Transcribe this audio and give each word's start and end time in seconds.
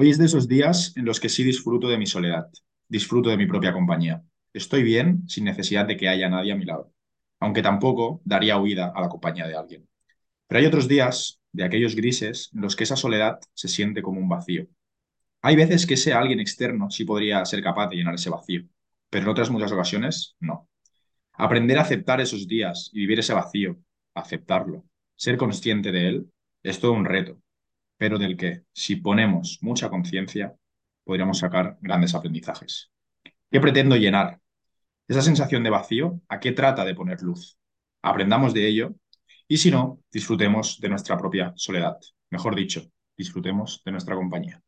Hoy 0.00 0.10
es 0.10 0.18
de 0.18 0.26
esos 0.26 0.46
días 0.46 0.92
en 0.94 1.04
los 1.04 1.18
que 1.18 1.28
sí 1.28 1.42
disfruto 1.42 1.88
de 1.88 1.98
mi 1.98 2.06
soledad, 2.06 2.48
disfruto 2.88 3.30
de 3.30 3.36
mi 3.36 3.46
propia 3.46 3.72
compañía. 3.72 4.22
Estoy 4.52 4.84
bien 4.84 5.28
sin 5.28 5.42
necesidad 5.42 5.86
de 5.86 5.96
que 5.96 6.08
haya 6.08 6.28
nadie 6.28 6.52
a 6.52 6.54
mi 6.54 6.64
lado, 6.64 6.92
aunque 7.40 7.62
tampoco 7.62 8.22
daría 8.24 8.58
huida 8.58 8.92
a 8.94 9.00
la 9.00 9.08
compañía 9.08 9.48
de 9.48 9.56
alguien. 9.56 9.88
Pero 10.46 10.60
hay 10.60 10.66
otros 10.66 10.86
días, 10.86 11.40
de 11.50 11.64
aquellos 11.64 11.96
grises, 11.96 12.48
en 12.54 12.60
los 12.60 12.76
que 12.76 12.84
esa 12.84 12.94
soledad 12.94 13.40
se 13.54 13.66
siente 13.66 14.00
como 14.00 14.20
un 14.20 14.28
vacío. 14.28 14.68
Hay 15.42 15.56
veces 15.56 15.84
que 15.84 15.94
ese 15.94 16.12
alguien 16.12 16.38
externo 16.38 16.90
sí 16.90 17.04
podría 17.04 17.44
ser 17.44 17.60
capaz 17.60 17.88
de 17.88 17.96
llenar 17.96 18.14
ese 18.14 18.30
vacío, 18.30 18.68
pero 19.10 19.24
en 19.24 19.30
otras 19.30 19.50
muchas 19.50 19.72
ocasiones 19.72 20.36
no. 20.38 20.68
Aprender 21.32 21.76
a 21.76 21.82
aceptar 21.82 22.20
esos 22.20 22.46
días 22.46 22.88
y 22.92 23.00
vivir 23.00 23.18
ese 23.18 23.34
vacío, 23.34 23.80
aceptarlo, 24.14 24.84
ser 25.16 25.36
consciente 25.36 25.90
de 25.90 26.06
él, 26.06 26.32
es 26.62 26.78
todo 26.78 26.92
un 26.92 27.04
reto, 27.04 27.42
pero 27.98 28.18
del 28.18 28.36
que, 28.36 28.62
si 28.72 28.96
ponemos 28.96 29.58
mucha 29.60 29.90
conciencia, 29.90 30.56
podríamos 31.04 31.38
sacar 31.38 31.78
grandes 31.80 32.14
aprendizajes. 32.14 32.90
¿Qué 33.50 33.60
pretendo 33.60 33.96
llenar? 33.96 34.40
Esa 35.08 35.22
sensación 35.22 35.64
de 35.64 35.70
vacío, 35.70 36.20
¿a 36.28 36.40
qué 36.40 36.52
trata 36.52 36.84
de 36.84 36.94
poner 36.94 37.22
luz? 37.22 37.58
Aprendamos 38.02 38.54
de 38.54 38.68
ello 38.68 38.94
y 39.48 39.58
si 39.58 39.70
no, 39.70 40.00
disfrutemos 40.12 40.80
de 40.80 40.88
nuestra 40.90 41.18
propia 41.18 41.52
soledad. 41.56 41.98
Mejor 42.30 42.54
dicho, 42.54 42.82
disfrutemos 43.16 43.82
de 43.84 43.92
nuestra 43.92 44.14
compañía. 44.14 44.62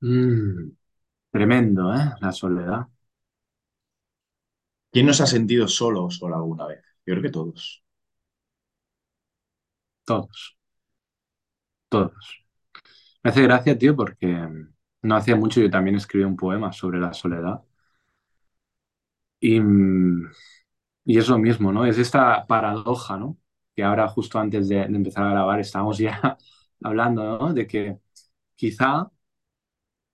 Mm, 0.00 0.72
tremendo, 1.32 1.94
¿eh? 1.94 2.12
La 2.20 2.32
soledad. 2.32 2.86
¿Quién 4.92 5.06
nos 5.06 5.20
ha 5.20 5.26
sentido 5.26 5.66
solo 5.68 6.04
o 6.04 6.10
sola 6.10 6.36
alguna 6.36 6.66
vez? 6.66 6.82
Yo 7.06 7.14
creo 7.14 7.22
que 7.22 7.30
todos. 7.30 7.82
Todos. 10.04 10.56
Todos. 11.88 12.44
Me 13.22 13.30
hace 13.30 13.42
gracia, 13.42 13.78
tío, 13.78 13.96
porque 13.96 14.26
no 15.02 15.16
hacía 15.16 15.36
mucho 15.36 15.60
yo 15.60 15.70
también 15.70 15.96
escribí 15.96 16.24
un 16.24 16.36
poema 16.36 16.72
sobre 16.72 17.00
la 17.00 17.12
soledad. 17.12 17.62
Y, 19.40 19.60
y 21.04 21.18
es 21.18 21.28
lo 21.28 21.38
mismo, 21.38 21.72
¿no? 21.72 21.84
Es 21.86 21.98
esta 21.98 22.46
paradoja, 22.46 23.16
¿no? 23.16 23.38
Que 23.74 23.82
ahora 23.84 24.08
justo 24.08 24.38
antes 24.38 24.68
de, 24.68 24.82
empezar 24.82 25.24
a 25.24 25.30
grabar 25.30 25.60
estamos 25.60 25.98
ya 25.98 26.38
hablando, 26.82 27.38
¿no? 27.38 27.52
De 27.54 27.66
que 27.66 27.98
quizá 28.56 29.10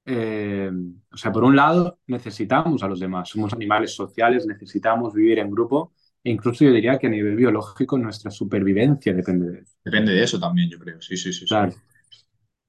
eh, 0.05 0.71
o 1.13 1.17
sea, 1.17 1.33
por 1.33 1.45
un 1.45 1.57
lado, 1.57 2.01
necesitamos 2.07 2.83
a 2.83 2.89
los 2.89 3.01
demás, 3.01 3.29
somos 3.29 3.53
animales 3.53 3.95
sociales, 3.95 4.47
necesitamos 4.47 5.15
vivir 5.15 5.39
en 5.41 5.51
grupo, 5.51 5.95
incluso 6.31 6.65
yo 6.65 6.73
diría 6.73 6.99
que 6.99 7.07
a 7.07 7.11
nivel 7.11 7.37
biológico 7.37 7.99
nuestra 7.99 8.31
supervivencia 8.31 9.15
depende 9.15 9.51
de 9.51 9.59
eso. 9.61 9.77
Depende 9.85 10.13
de 10.13 10.23
eso 10.23 10.39
también, 10.39 10.71
yo 10.71 10.79
creo, 10.79 11.01
sí, 11.01 11.17
sí, 11.17 11.33
sí. 11.33 11.47
Claro. 11.47 11.73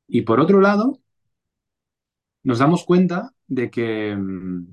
Y 0.08 0.22
por 0.22 0.40
otro 0.40 0.62
lado, 0.62 1.00
nos 2.44 2.60
damos 2.60 2.84
cuenta 2.86 3.34
de 3.48 3.70
que, 3.70 4.16
mm, 4.16 4.68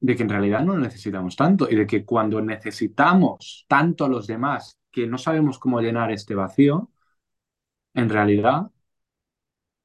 de 0.00 0.16
que 0.16 0.22
en 0.22 0.28
realidad 0.28 0.64
no 0.64 0.76
necesitamos 0.78 1.36
tanto 1.36 1.68
y 1.70 1.76
de 1.76 1.86
que 1.86 2.04
cuando 2.04 2.40
necesitamos 2.40 3.64
tanto 3.68 4.04
a 4.04 4.08
los 4.08 4.26
demás 4.26 4.76
que 4.90 5.06
no 5.06 5.18
sabemos 5.18 5.58
cómo 5.58 5.80
llenar 5.80 6.10
este 6.12 6.34
vacío, 6.34 6.90
en 7.94 8.08
realidad 8.08 8.70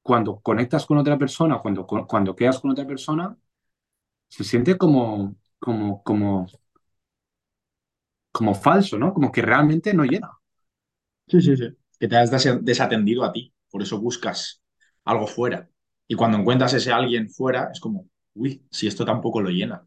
cuando 0.01 0.39
conectas 0.41 0.85
con 0.85 0.97
otra 0.97 1.17
persona, 1.17 1.59
cuando, 1.59 1.85
cuando 1.85 2.35
quedas 2.35 2.59
con 2.59 2.71
otra 2.71 2.85
persona, 2.87 3.37
se 4.29 4.43
siente 4.43 4.77
como, 4.77 5.35
como, 5.59 6.03
como, 6.03 6.47
como 8.33 8.55
falso, 8.55 8.99
¿no? 8.99 9.13
Como 9.15 9.31
que 9.31 9.43
realmente 9.43 9.93
no 9.95 10.05
llena. 10.05 10.31
Sí, 11.27 11.41
sí, 11.41 11.55
sí. 11.57 11.67
Que 11.99 12.07
te 12.07 12.17
has 12.17 12.31
desatendido 12.63 13.23
a 13.23 13.31
ti, 13.33 13.53
por 13.69 13.81
eso 13.81 13.99
buscas 13.99 14.61
algo 15.05 15.27
fuera. 15.27 15.69
Y 16.07 16.15
cuando 16.15 16.37
encuentras 16.37 16.73
ese 16.73 16.91
alguien 16.91 17.29
fuera, 17.29 17.69
es 17.71 17.79
como, 17.79 18.07
uy, 18.35 18.65
si 18.71 18.87
esto 18.87 19.05
tampoco 19.05 19.41
lo 19.41 19.49
llena. 19.49 19.85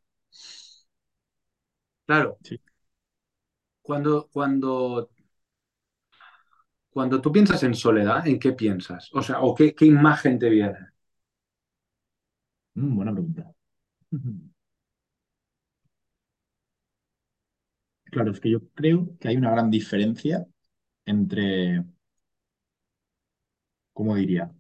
Claro. 2.07 2.39
Sí. 2.43 2.61
Cuando, 3.81 4.29
cuando 4.31 5.09
cuando 6.91 7.21
tú 7.21 7.31
piensas 7.31 7.63
en 7.63 7.75
soledad, 7.77 8.27
¿en 8.27 8.41
qué 8.41 8.51
piensas? 8.53 9.09
O 9.13 9.23
sea, 9.23 9.41
¿o 9.41 9.55
qué, 9.55 9.73
qué 9.75 9.87
imagen 9.87 10.37
te 10.39 10.49
viene? 10.51 10.79
Mm, 12.77 12.95
buena 12.97 13.13
pregunta. 13.13 13.53
Claro, 18.11 18.31
es 18.33 18.41
que 18.41 18.51
yo 18.51 18.69
creo 18.75 19.17
que 19.21 19.29
hay 19.29 19.37
una 19.37 19.51
gran 19.51 19.71
diferencia 19.71 20.45
entre, 21.07 21.85
¿cómo 23.93 24.15
diría? 24.17 24.51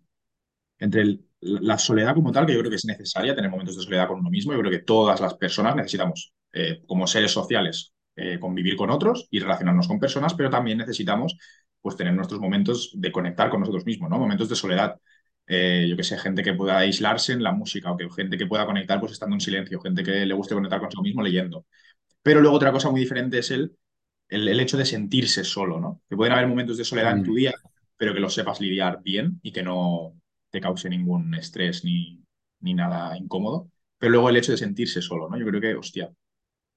Entre 0.79 1.21
la 1.41 1.79
soledad 1.79 2.15
como 2.15 2.33
tal, 2.33 2.47
que 2.47 2.55
yo 2.55 2.61
creo 2.61 2.71
que 2.71 2.77
es 2.77 2.87
necesaria 2.87 3.35
tener 3.37 3.51
momentos 3.51 3.77
de 3.77 3.85
soledad 3.85 4.09
con 4.09 4.21
uno 4.21 4.31
mismo. 4.31 4.53
Yo 4.53 4.61
creo 4.61 4.73
que 4.73 4.81
todas 4.81 5.21
las 5.21 5.35
personas 5.37 5.77
necesitamos, 5.77 6.35
eh, 6.53 6.83
como 6.87 7.07
seres 7.09 7.33
sociales, 7.33 7.95
eh, 8.17 8.39
convivir 8.41 8.77
con 8.77 8.91
otros 8.91 9.29
y 9.31 9.41
relacionarnos 9.41 9.89
con 9.89 10.01
personas, 10.01 10.35
pero 10.35 10.51
también 10.51 10.79
necesitamos 10.79 11.37
pues 11.81 11.97
tener 11.97 12.15
nuestros 12.15 12.41
momentos 12.41 12.93
de 12.95 13.13
conectar 13.13 13.51
con 13.51 13.61
nosotros 13.61 13.87
mismos, 13.87 14.11
¿no? 14.11 14.19
Momentos 14.19 14.49
de 14.49 14.57
soledad. 14.57 14.97
Eh, 15.47 15.87
yo 15.91 15.97
que 15.97 16.05
sé, 16.05 16.19
gente 16.19 16.43
que 16.43 16.55
pueda 16.55 16.79
aislarse 16.79 17.33
en 17.35 17.43
la 17.43 17.53
música 17.53 17.93
o 17.93 17.97
que 17.99 18.09
gente 18.11 18.39
que 18.39 18.47
pueda 18.47 18.67
conectar 18.67 19.01
pues 19.01 19.13
estando 19.13 19.37
en 19.37 19.41
silencio, 19.41 19.81
gente 19.81 20.03
que 20.05 20.27
le 20.27 20.35
guste 20.35 20.55
conectar 20.55 20.81
consigo 20.81 21.03
mismo 21.03 21.23
leyendo. 21.23 21.67
Pero 22.27 22.41
luego 22.41 22.57
otra 22.57 22.73
cosa 22.73 22.91
muy 22.91 23.01
diferente 23.01 23.39
es 23.39 23.51
el, 23.53 23.77
el, 24.29 24.49
el 24.49 24.61
hecho 24.61 24.77
de 24.77 24.85
sentirse 24.87 25.45
solo, 25.45 25.81
¿no? 25.81 26.03
Que 26.09 26.17
pueden 26.17 26.33
haber 26.35 26.49
momentos 26.49 26.77
de 26.79 26.85
soledad 26.85 27.13
en 27.13 27.23
tu 27.23 27.35
Mm, 27.35 27.37
día, 27.37 27.55
pero 27.97 28.15
que 28.15 28.21
los 28.21 28.35
sepas 28.35 28.61
lidiar 28.61 29.03
bien 29.03 29.39
y 29.43 29.53
que 29.53 29.63
no 29.63 30.15
te 30.51 30.61
cause 30.61 30.89
ningún 30.91 31.35
estrés 31.35 31.85
ni, 31.85 32.23
ni 32.61 32.75
nada 32.75 33.17
incómodo. 33.17 33.71
Pero 33.99 34.13
luego 34.13 34.31
el 34.31 34.37
hecho 34.39 34.53
de 34.53 34.59
sentirse 34.59 35.03
solo, 35.03 35.29
¿no? 35.29 35.39
Yo 35.39 35.47
creo 35.47 35.61
que, 35.61 35.75
hostia, 35.77 36.13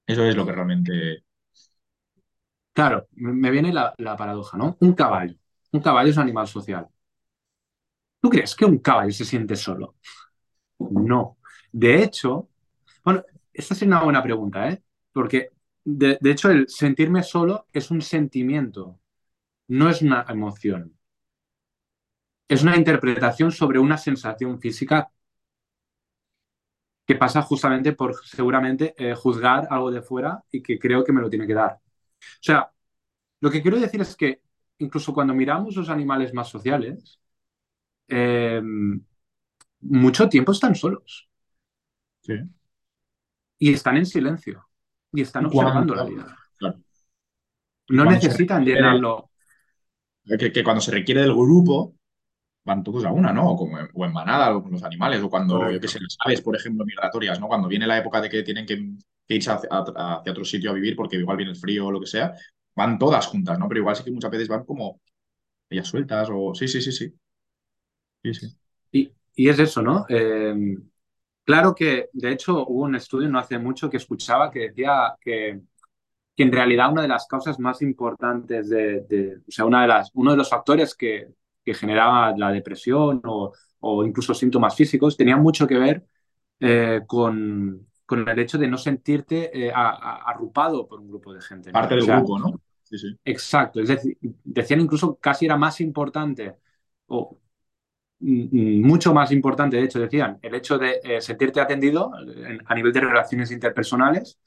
eso 0.06 0.24
es 0.24 0.36
lo 0.36 0.46
que 0.46 0.52
realmente... 0.52 1.24
Claro, 2.72 3.06
me 3.12 3.32
me 3.32 3.50
viene 3.50 3.72
la, 3.72 3.94
la 3.98 4.16
paradoja, 4.16 4.56
¿no? 4.58 4.76
Un 4.80 4.92
caballo. 4.94 5.34
Un 5.72 5.80
caballo 5.80 6.10
es 6.10 6.16
un 6.16 6.22
animal 6.24 6.48
social. 6.48 6.88
¿Tú 8.20 8.28
crees 8.30 8.54
que 8.54 8.64
un 8.64 8.78
caballo 8.78 9.12
se 9.12 9.24
siente 9.24 9.56
solo? 9.56 9.96
No. 10.80 11.38
De 11.72 12.02
hecho, 12.02 12.50
bueno, 13.04 13.24
esta 13.52 13.74
es 13.74 13.82
una 13.82 14.02
buena 14.04 14.22
pregunta, 14.22 14.70
¿eh? 14.70 14.82
Porque 15.12 15.50
de, 15.84 16.18
de 16.20 16.30
hecho 16.30 16.50
el 16.50 16.68
sentirme 16.68 17.22
solo 17.22 17.66
es 17.72 17.90
un 17.90 18.02
sentimiento, 18.02 18.98
no 19.68 19.90
es 19.90 20.02
una 20.02 20.26
emoción. 20.28 20.96
Es 22.48 22.62
una 22.62 22.76
interpretación 22.76 23.50
sobre 23.50 23.78
una 23.78 23.96
sensación 23.96 24.60
física 24.60 25.10
que 27.06 27.16
pasa 27.16 27.42
justamente 27.42 27.92
por 27.92 28.14
seguramente 28.24 28.94
eh, 28.96 29.14
juzgar 29.14 29.66
algo 29.70 29.90
de 29.90 30.02
fuera 30.02 30.44
y 30.50 30.62
que 30.62 30.78
creo 30.78 31.04
que 31.04 31.12
me 31.12 31.20
lo 31.20 31.28
tiene 31.30 31.46
que 31.46 31.54
dar. 31.54 31.72
O 31.74 31.80
sea, 32.42 32.72
lo 33.40 33.50
que 33.50 33.62
quiero 33.62 33.80
decir 33.80 34.00
es 34.02 34.16
que 34.16 34.42
incluso 34.78 35.14
cuando 35.14 35.34
miramos 35.34 35.76
los 35.76 35.90
animales 35.90 36.34
más 36.34 36.48
sociales, 36.48 37.20
eh, 38.08 38.62
mucho 39.82 40.28
tiempo 40.28 40.52
están 40.52 40.74
solos 40.74 41.28
Sí. 42.22 42.34
y 43.58 43.72
están 43.72 43.96
en 43.96 44.06
silencio 44.06 44.68
y 45.12 45.22
están 45.22 45.46
observando 45.46 45.94
la 45.94 46.04
vida. 46.04 46.36
claro, 46.58 46.80
No 47.88 48.06
necesitan 48.06 48.64
requiere, 48.64 48.64
llenarlo. 48.64 49.30
que, 50.38 50.52
que 50.52 50.64
cuando 50.64 50.80
se 50.80 50.90
requiere 50.92 51.22
del 51.22 51.34
grupo, 51.34 51.96
van 52.64 52.84
todos 52.84 53.04
a 53.04 53.12
una, 53.12 53.32
¿no? 53.32 53.50
O, 53.52 53.56
como 53.56 53.78
en, 53.80 53.88
o 53.94 54.04
en 54.06 54.12
manada, 54.12 54.56
o 54.56 54.62
con 54.62 54.72
los 54.72 54.84
animales, 54.84 55.22
o 55.22 55.30
cuando, 55.30 55.70
yo 55.70 55.80
qué 55.80 55.88
Correcto. 55.88 55.88
sé, 55.88 56.00
las 56.00 56.16
aves, 56.24 56.42
por 56.42 56.56
ejemplo, 56.56 56.84
migratorias, 56.86 57.40
¿no? 57.40 57.48
Cuando 57.48 57.68
viene 57.68 57.86
la 57.86 57.98
época 57.98 58.20
de 58.20 58.30
que 58.30 58.44
tienen 58.44 58.66
que, 58.66 58.76
que 59.28 59.34
irse 59.36 59.50
hacia, 59.52 59.68
hacia 59.72 60.32
otro 60.32 60.44
sitio 60.46 60.70
a 60.72 60.74
vivir 60.74 60.96
porque 60.96 61.16
igual 61.18 61.36
viene 61.38 61.52
el 61.52 61.58
frío 61.58 61.86
o 61.88 61.92
lo 61.92 62.00
que 62.00 62.06
sea, 62.06 62.34
van 62.76 62.98
todas 62.98 63.26
juntas, 63.28 63.58
¿no? 63.58 63.68
Pero 63.68 63.80
igual 63.80 63.96
sí 63.96 64.04
que 64.04 64.12
muchas 64.12 64.30
veces 64.30 64.48
van 64.48 64.64
como 64.64 65.00
ellas 65.70 65.88
sueltas 65.88 66.28
o... 66.32 66.54
Sí, 66.54 66.68
sí, 66.68 66.82
sí, 66.82 66.92
sí. 66.92 67.14
Sí, 68.22 68.34
sí. 68.34 68.56
Y, 68.92 69.12
y 69.34 69.48
es 69.48 69.58
eso, 69.58 69.82
¿no? 69.82 70.06
Eh, 70.08 70.54
claro 71.50 71.74
que, 71.74 72.08
de 72.12 72.32
hecho, 72.32 72.66
hubo 72.66 72.82
un 72.84 72.94
estudio 72.96 73.28
no 73.28 73.38
hace 73.38 73.58
mucho 73.58 73.90
que 73.90 73.96
escuchaba 73.98 74.50
que 74.50 74.60
decía 74.70 75.14
que, 75.20 75.60
que 76.36 76.42
en 76.44 76.52
realidad 76.52 76.92
una 76.92 77.02
de 77.02 77.08
las 77.08 77.26
causas 77.26 77.58
más 77.60 77.82
importantes 77.82 78.68
de, 78.70 79.02
de- 79.02 79.36
o 79.38 79.50
sea, 79.52 79.64
una 79.66 79.82
de 79.82 79.88
las, 79.88 80.10
uno 80.14 80.32
de 80.32 80.36
los 80.38 80.50
factores 80.50 80.94
que, 80.94 81.28
que 81.64 81.74
generaba 81.74 82.34
la 82.36 82.52
depresión 82.52 83.20
o, 83.26 83.52
o 83.80 84.04
incluso 84.06 84.34
síntomas 84.34 84.76
físicos 84.76 85.16
tenía 85.16 85.36
mucho 85.36 85.66
que 85.66 85.78
ver 85.78 86.06
eh, 86.60 87.02
con, 87.06 87.88
con 88.06 88.28
el 88.28 88.38
hecho 88.38 88.58
de 88.58 88.68
no 88.68 88.78
sentirte 88.78 89.66
eh, 89.68 89.72
a- 89.74 89.90
a- 89.90 90.30
arrupado 90.30 90.86
por 90.88 91.00
un 91.00 91.08
grupo 91.08 91.32
de 91.34 91.40
gente, 91.42 91.72
¿no? 91.74 91.84
Parte 91.84 91.96
O 91.96 92.00
del 92.00 92.04
sea, 92.04 92.24
grupo, 92.24 92.38
¿no? 92.38 92.60
Sí, 92.84 92.98
sí. 92.98 93.18
exacto, 93.24 93.80
es 93.80 93.88
decir, 93.88 94.16
decían 94.20 94.80
incluso 94.80 95.16
casi 95.16 95.46
era 95.46 95.56
más 95.56 95.80
importante 95.80 96.56
o 97.06 97.38
mucho 98.20 99.14
más 99.14 99.32
importante, 99.32 99.76
de 99.76 99.84
hecho, 99.84 99.98
decían, 100.00 100.38
el 100.42 100.54
hecho 100.54 100.78
de 100.78 101.00
eh, 101.02 101.20
sentirte 101.20 101.60
atendido 101.60 102.12
en- 102.18 102.60
a 102.66 102.74
nivel 102.74 102.92
de 102.92 103.00
relaciones 103.00 103.50
interpersonales, 103.50 104.38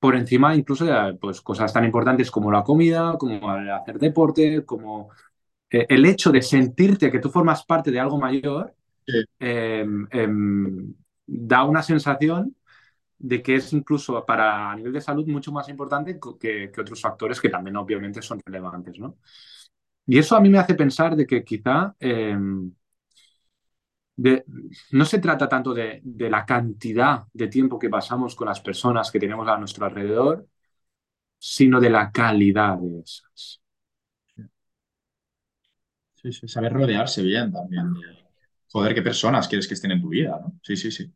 por 0.00 0.16
encima 0.16 0.54
incluso 0.56 0.84
de 0.86 1.14
pues, 1.20 1.40
cosas 1.42 1.72
tan 1.72 1.84
importantes 1.84 2.30
como 2.30 2.52
la 2.52 2.64
comida, 2.64 3.16
como 3.18 3.56
el 3.56 3.70
hacer 3.70 3.98
deporte, 3.98 4.64
como 4.64 5.10
eh, 5.70 5.86
el 5.88 6.06
hecho 6.06 6.32
de 6.32 6.42
sentirte 6.42 7.10
que 7.12 7.20
tú 7.20 7.30
formas 7.30 7.64
parte 7.64 7.90
de 7.92 8.00
algo 8.00 8.18
mayor 8.18 8.74
Sí. 9.06 9.24
eh, 9.40 9.84
da 11.26 11.64
una 11.64 11.82
sensación 11.82 12.54
de 13.18 13.42
que 13.42 13.56
es 13.56 13.72
incluso 13.72 14.24
para 14.26 14.70
a 14.72 14.76
nivel 14.76 14.92
de 14.92 15.00
salud 15.00 15.26
mucho 15.28 15.52
más 15.52 15.68
importante 15.68 16.18
que, 16.40 16.70
que 16.72 16.80
otros 16.82 17.00
factores 17.00 17.40
que 17.40 17.48
también 17.50 17.76
obviamente 17.76 18.22
son 18.22 18.40
relevantes, 18.44 18.98
¿no? 18.98 19.16
Y 20.06 20.18
eso 20.18 20.36
a 20.36 20.40
mí 20.40 20.48
me 20.50 20.58
hace 20.58 20.74
pensar 20.74 21.16
de 21.16 21.26
que 21.26 21.44
quizá 21.44 21.94
em, 22.00 22.72
de- 24.18 24.44
no 24.92 25.04
se 25.06 25.20
trata 25.20 25.48
tanto 25.48 25.74
de, 25.74 26.00
de 26.04 26.30
la 26.30 26.44
cantidad 26.46 27.24
de 27.32 27.48
tiempo 27.48 27.78
que 27.78 27.90
pasamos 27.90 28.34
con 28.36 28.48
las 28.48 28.60
personas 28.60 29.10
que 29.12 29.20
tenemos 29.20 29.48
a 29.48 29.58
nuestro 29.58 29.86
alrededor, 29.86 30.46
sino 31.38 31.80
de 31.80 31.90
la 31.90 32.12
calidad 32.12 32.78
de 32.78 33.00
esas. 33.00 33.62
Sí, 36.14 36.32
sí, 36.32 36.48
saber 36.48 36.72
rodearse 36.72 37.22
bien 37.22 37.52
también 37.52 37.92
de, 37.94 38.00
joder, 38.72 38.94
qué 38.94 39.02
personas 39.02 39.46
quieres 39.48 39.68
que 39.68 39.74
estén 39.74 39.92
en 39.92 40.00
tu 40.02 40.08
vida, 40.08 40.38
¿no? 40.40 40.58
Sí, 40.62 40.76
sí, 40.76 40.90
sí. 40.90 41.12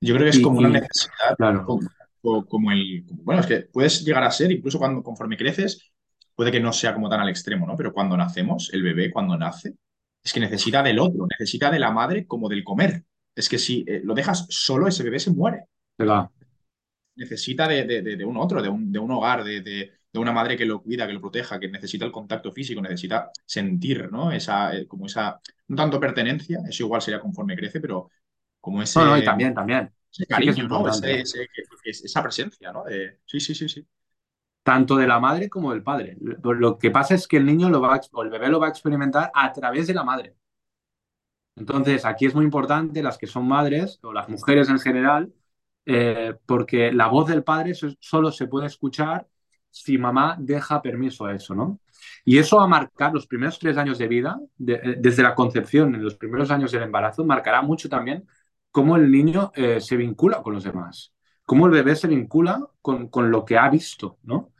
Yo 0.00 0.14
creo 0.14 0.24
que 0.26 0.30
es 0.30 0.40
Y, 0.40 0.40
como 0.40 0.58
una 0.58 0.70
necesidad, 0.70 1.36
claro, 1.36 1.64
como, 1.64 1.88
o- 2.22 2.46
como 2.46 2.72
el, 2.72 3.04
como- 3.08 3.22
bueno, 3.24 3.42
es 3.42 3.46
que 3.48 3.60
puedes 3.62 4.04
llegar 4.04 4.24
a 4.24 4.30
ser, 4.32 4.52
incluso 4.52 4.78
cuando 4.78 5.02
conforme 5.02 5.36
creces, 5.38 5.92
puede 6.34 6.52
que 6.52 6.60
no 6.60 6.72
sea 6.72 6.94
como 6.94 7.08
tan 7.10 7.20
al 7.20 7.28
extremo, 7.30 7.66
¿no? 7.66 7.76
Pero 7.76 7.92
cuando 7.94 8.16
nacemos, 8.16 8.70
el 8.74 8.82
bebé 8.82 9.10
cuando 9.12 9.36
nace, 9.38 9.74
es 10.24 10.32
que 10.32 10.40
necesita 10.40 10.82
del 10.82 10.98
otro, 10.98 11.26
necesita 11.28 11.70
de 11.70 11.78
la 11.78 11.90
madre 11.90 12.26
como 12.26 12.48
del 12.48 12.64
comer. 12.64 13.04
Es 13.34 13.48
que 13.48 13.58
si 13.58 13.84
eh, 13.86 14.00
lo 14.04 14.14
dejas 14.14 14.46
solo, 14.50 14.88
ese 14.88 15.02
bebé 15.04 15.20
se 15.20 15.30
muere. 15.30 15.64
va. 16.10 16.30
necesita 17.16 17.66
de, 17.68 17.84
de- 17.84 18.02
de- 18.02 18.16
de 18.16 18.24
un 18.24 18.36
otro, 18.36 18.62
de 18.62 18.68
un, 18.68 18.92
de 18.92 18.98
un 18.98 19.10
hogar, 19.10 19.44
de, 19.44 19.60
de- 19.60 19.92
de 20.12 20.18
una 20.18 20.32
madre 20.32 20.56
que 20.56 20.64
lo 20.64 20.82
cuida, 20.82 21.06
que 21.06 21.12
lo 21.12 21.20
proteja, 21.20 21.60
que 21.60 21.68
necesita 21.68 22.04
el 22.04 22.12
contacto 22.12 22.50
físico, 22.52 22.80
necesita 22.80 23.30
sentir, 23.44 24.10
¿no? 24.10 24.32
Esa, 24.32 24.74
eh, 24.74 24.86
como 24.86 25.06
esa, 25.06 25.40
no 25.68 25.76
tanto 25.76 26.00
pertenencia, 26.00 26.60
eso 26.68 26.84
igual 26.84 27.02
sería 27.02 27.20
conforme 27.20 27.56
crece, 27.56 27.80
pero 27.80 28.10
como 28.60 28.82
No, 28.94 29.04
no, 29.04 29.16
y 29.16 29.22
ese, 29.22 29.24
también, 29.24 29.54
también. 29.54 29.92
ese 30.12 30.26
Sí 30.30 30.44
que 30.44 30.50
es 30.50 30.56
cariño, 30.56 30.68
¿no? 30.68 30.88
Ese, 30.88 31.20
ese- 31.20 31.48
esa 31.84 32.22
presencia, 32.22 32.72
¿no? 32.72 32.84
Sí, 33.26 33.40
sí, 33.40 33.54
sí, 33.54 33.68
sí. 33.68 33.86
Tanto 34.68 34.96
de 34.96 35.06
la 35.06 35.18
madre 35.18 35.48
como 35.48 35.70
del 35.72 35.82
padre. 35.82 36.16
Lo 36.42 36.78
que 36.78 36.90
pasa 36.90 37.14
es 37.14 37.26
que 37.26 37.38
el 37.38 37.46
niño 37.46 37.70
lo 37.70 37.80
va 37.80 37.94
a, 37.96 38.00
o 38.12 38.22
el 38.22 38.30
bebé 38.30 38.48
lo 38.50 38.60
va 38.60 38.66
a 38.66 38.70
experimentar 38.70 39.30
a 39.34 39.50
través 39.52 39.86
de 39.86 39.94
la 39.94 40.04
madre. 40.04 40.36
Entonces, 41.56 42.04
aquí 42.04 42.26
es 42.26 42.34
muy 42.34 42.44
importante 42.44 43.02
las 43.02 43.18
que 43.18 43.26
son 43.26 43.48
madres 43.48 43.98
o 44.02 44.12
las 44.12 44.28
mujeres 44.28 44.68
en 44.68 44.78
general, 44.78 45.32
eh, 45.86 46.34
porque 46.46 46.92
la 46.92 47.08
voz 47.08 47.28
del 47.28 47.42
padre 47.44 47.74
so- 47.74 47.88
solo 48.00 48.30
se 48.30 48.46
puede 48.46 48.66
escuchar 48.66 49.26
si 49.70 49.98
mamá 49.98 50.36
deja 50.38 50.80
permiso 50.82 51.26
a 51.26 51.34
eso, 51.34 51.54
¿no? 51.54 51.80
Y 52.24 52.38
eso 52.38 52.56
va 52.58 52.64
a 52.64 52.66
marcar 52.68 53.12
los 53.12 53.26
primeros 53.26 53.58
tres 53.58 53.76
años 53.76 53.98
de 53.98 54.06
vida, 54.08 54.38
eh, 54.66 54.96
desde 54.98 55.22
la 55.22 55.34
concepción, 55.34 55.94
en 55.94 56.02
los 56.04 56.16
primeros 56.16 56.50
años 56.50 56.70
del 56.72 56.82
embarazo, 56.84 57.24
marcará 57.24 57.60
mucho 57.62 57.88
también 57.88 58.26
cómo 58.70 58.96
el 58.96 59.10
niño 59.10 59.50
eh, 59.54 59.80
se 59.80 59.96
vincula 59.96 60.42
con 60.42 60.54
los 60.54 60.64
demás, 60.64 61.12
cómo 61.44 61.66
el 61.66 61.72
bebé 61.72 61.96
se 61.96 62.06
vincula 62.08 62.64
con, 62.80 63.08
con 63.08 63.30
lo 63.30 63.44
que 63.44 63.58
ha 63.58 63.68
visto, 63.68 64.18
¿no? 64.22 64.52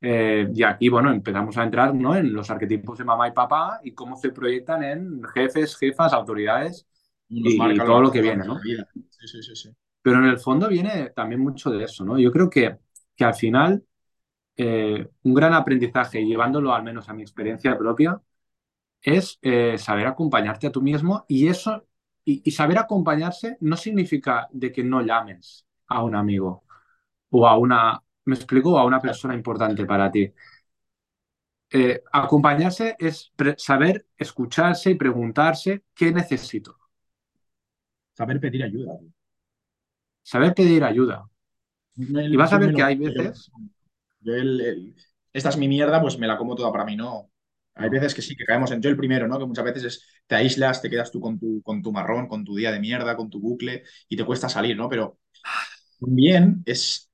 Eh, 0.00 0.48
y 0.54 0.62
aquí, 0.62 0.88
bueno, 0.88 1.12
empezamos 1.12 1.56
a 1.58 1.64
entrar, 1.64 1.94
¿no? 1.94 2.16
en 2.16 2.32
los 2.32 2.50
arquetipos 2.50 2.96
de 2.98 3.04
mamá 3.04 3.28
y 3.28 3.32
papá 3.32 3.80
y 3.84 3.92
cómo 3.92 4.16
se 4.16 4.30
proyectan 4.30 4.82
en 4.82 5.22
jefes, 5.24 5.76
jefas, 5.76 6.12
autoridades 6.12 6.86
y, 7.28 7.58
todo 7.76 8.00
lo 8.00 8.10
que 8.10 8.22
viene, 8.22 8.44
¿no? 8.44 8.58
Sí, 8.60 8.76
sí, 9.26 9.42
sí, 9.42 9.54
sí. 9.54 9.70
Pero 10.02 10.18
en 10.18 10.24
el 10.24 10.38
fondo 10.38 10.68
viene 10.68 11.10
también 11.10 11.42
mucho 11.42 11.70
de 11.70 11.84
eso, 11.84 12.04
¿no? 12.04 12.18
Yo 12.18 12.32
creo 12.32 12.48
que, 12.48 12.78
que 13.14 13.24
al 13.24 13.34
final 13.34 13.84
eh, 14.56 15.06
un 15.22 15.34
gran 15.34 15.52
aprendizaje, 15.52 16.24
llevándolo 16.24 16.72
al 16.72 16.82
menos 16.82 17.08
a 17.08 17.12
mi 17.12 17.22
experiencia 17.22 17.76
propia, 17.76 18.20
es 19.02 19.38
eh, 19.42 19.76
saber 19.78 20.06
acompañarte 20.06 20.66
a 20.66 20.72
tú 20.72 20.80
mismo 20.80 21.24
y 21.28 21.48
eso, 21.48 21.86
y, 22.24 22.42
y 22.44 22.50
saber 22.52 22.78
acompañarse 22.78 23.58
no 23.60 23.76
significa 23.76 24.48
de 24.50 24.72
que 24.72 24.82
no 24.82 25.02
llames 25.02 25.66
a 25.88 26.02
un 26.02 26.14
amigo 26.14 26.64
o 27.30 27.46
a 27.46 27.56
una, 27.58 28.02
me 28.26 28.34
explico, 28.36 28.78
a 28.78 28.84
una 28.86 29.00
persona 29.00 29.34
importante 29.34 29.84
para 29.86 30.10
ti. 30.10 30.32
Eh, 31.72 32.02
acompañarse 32.12 32.96
es 32.98 33.32
saber 33.56 34.06
escucharse 34.16 34.90
y 34.90 34.94
preguntarse 34.96 35.82
qué 35.94 36.12
necesito. 36.12 36.76
Saber 38.18 38.38
pedir 38.40 38.62
ayuda. 38.62 38.96
tío. 39.00 39.10
Saber 40.22 40.54
pedir 40.54 40.82
ayuda. 40.84 41.28
Y 42.30 42.36
vas 42.36 42.52
a 42.52 42.58
ver 42.58 42.72
que 42.72 42.82
lo- 42.82 42.86
hay 42.86 42.96
veces... 42.96 43.50
Yo 44.20 44.34
el- 44.34 44.60
el- 44.60 44.96
esta 45.32 45.48
es 45.50 45.56
mi 45.56 45.68
mierda, 45.68 46.00
pues 46.00 46.18
me 46.18 46.26
la 46.26 46.36
como 46.38 46.54
toda 46.56 46.72
para 46.72 46.84
mí, 46.84 46.96
no. 46.96 47.30
Hay 47.74 47.86
No. 47.86 47.92
veces 47.92 48.14
que 48.14 48.22
sí, 48.22 48.36
que 48.36 48.44
caemos 48.44 48.70
en 48.72 48.82
yo 48.82 48.90
el 48.90 48.96
primero, 48.96 49.28
¿no? 49.28 49.38
Que 49.38 49.46
muchas 49.46 49.64
veces 49.64 49.84
es, 49.84 50.06
te 50.26 50.34
aíslas, 50.36 50.82
te 50.82 50.90
quedas 50.90 51.10
tú 51.10 51.20
con 51.20 51.38
tu, 51.38 51.62
con 51.62 51.82
tu 51.82 51.92
marrón, 51.92 52.28
con 52.28 52.44
tu 52.44 52.56
día 52.56 52.72
de 52.72 52.80
mierda, 52.80 53.16
con 53.16 53.30
tu 53.30 53.40
bucle 53.40 53.84
y 54.08 54.16
te 54.16 54.24
cuesta 54.24 54.48
salir, 54.48 54.76
¿no? 54.76 54.88
Pero 54.88 55.18
también 56.00 56.62
es, 56.66 57.09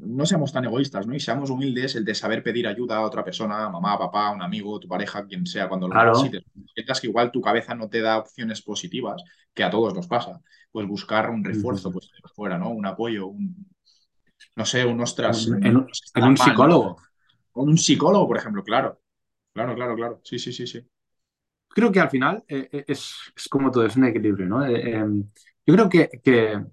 no 0.00 0.26
seamos 0.26 0.52
tan 0.52 0.64
egoístas, 0.64 1.06
¿no? 1.06 1.14
Y 1.14 1.20
seamos 1.20 1.50
humildes 1.50 1.96
el 1.96 2.04
de 2.04 2.14
saber 2.14 2.42
pedir 2.42 2.66
ayuda 2.68 2.96
a 2.98 3.02
otra 3.02 3.24
persona, 3.24 3.68
mamá, 3.68 3.98
papá, 3.98 4.30
un 4.30 4.42
amigo, 4.42 4.78
tu 4.80 4.88
pareja, 4.88 5.26
quien 5.26 5.46
sea, 5.46 5.68
cuando 5.68 5.88
lo 5.88 5.94
Claro. 5.94 6.12
necesites. 6.12 6.44
Sientas 6.74 7.00
que 7.00 7.08
igual 7.08 7.30
tu 7.32 7.40
cabeza 7.40 7.74
no 7.74 7.88
te 7.88 8.00
da 8.00 8.18
opciones 8.18 8.62
positivas, 8.62 9.22
que 9.54 9.64
a 9.64 9.70
todos 9.70 9.94
nos 9.94 10.06
pasa, 10.06 10.40
pues 10.70 10.86
buscar 10.86 11.30
un 11.30 11.44
refuerzo, 11.44 11.92
pues 11.92 12.10
fuera, 12.34 12.58
¿no? 12.58 12.70
Un 12.70 12.86
apoyo, 12.86 13.26
un, 13.26 13.66
no 14.56 14.64
sé, 14.64 14.84
un 14.84 15.00
ostras, 15.00 15.46
En, 15.46 15.54
un- 15.54 15.64
en 15.64 15.76
un- 15.76 16.36
psicólogo. 16.36 16.96
Con 17.52 17.68
un 17.68 17.78
psicólogo, 17.78 18.26
por 18.28 18.36
ejemplo, 18.38 18.62
claro. 18.62 19.00
Claro, 19.52 19.74
claro, 19.74 19.96
claro. 19.96 20.20
Sí, 20.22 20.38
sí, 20.38 20.52
sí, 20.52 20.66
sí. 20.66 20.80
Creo 21.68 21.92
que 21.92 22.00
al 22.00 22.10
final 22.10 22.44
eh, 22.48 22.68
eh, 22.72 22.84
es, 22.88 23.14
es 23.36 23.48
como 23.48 23.70
todo, 23.70 23.86
es 23.86 23.96
un 23.96 24.04
equilibrio, 24.04 24.46
¿no? 24.46 24.64
Eh, 24.66 24.96
eh, 24.96 25.04
yo 25.66 25.74
creo 25.74 25.88
que, 25.88 26.08
que- 26.22 26.64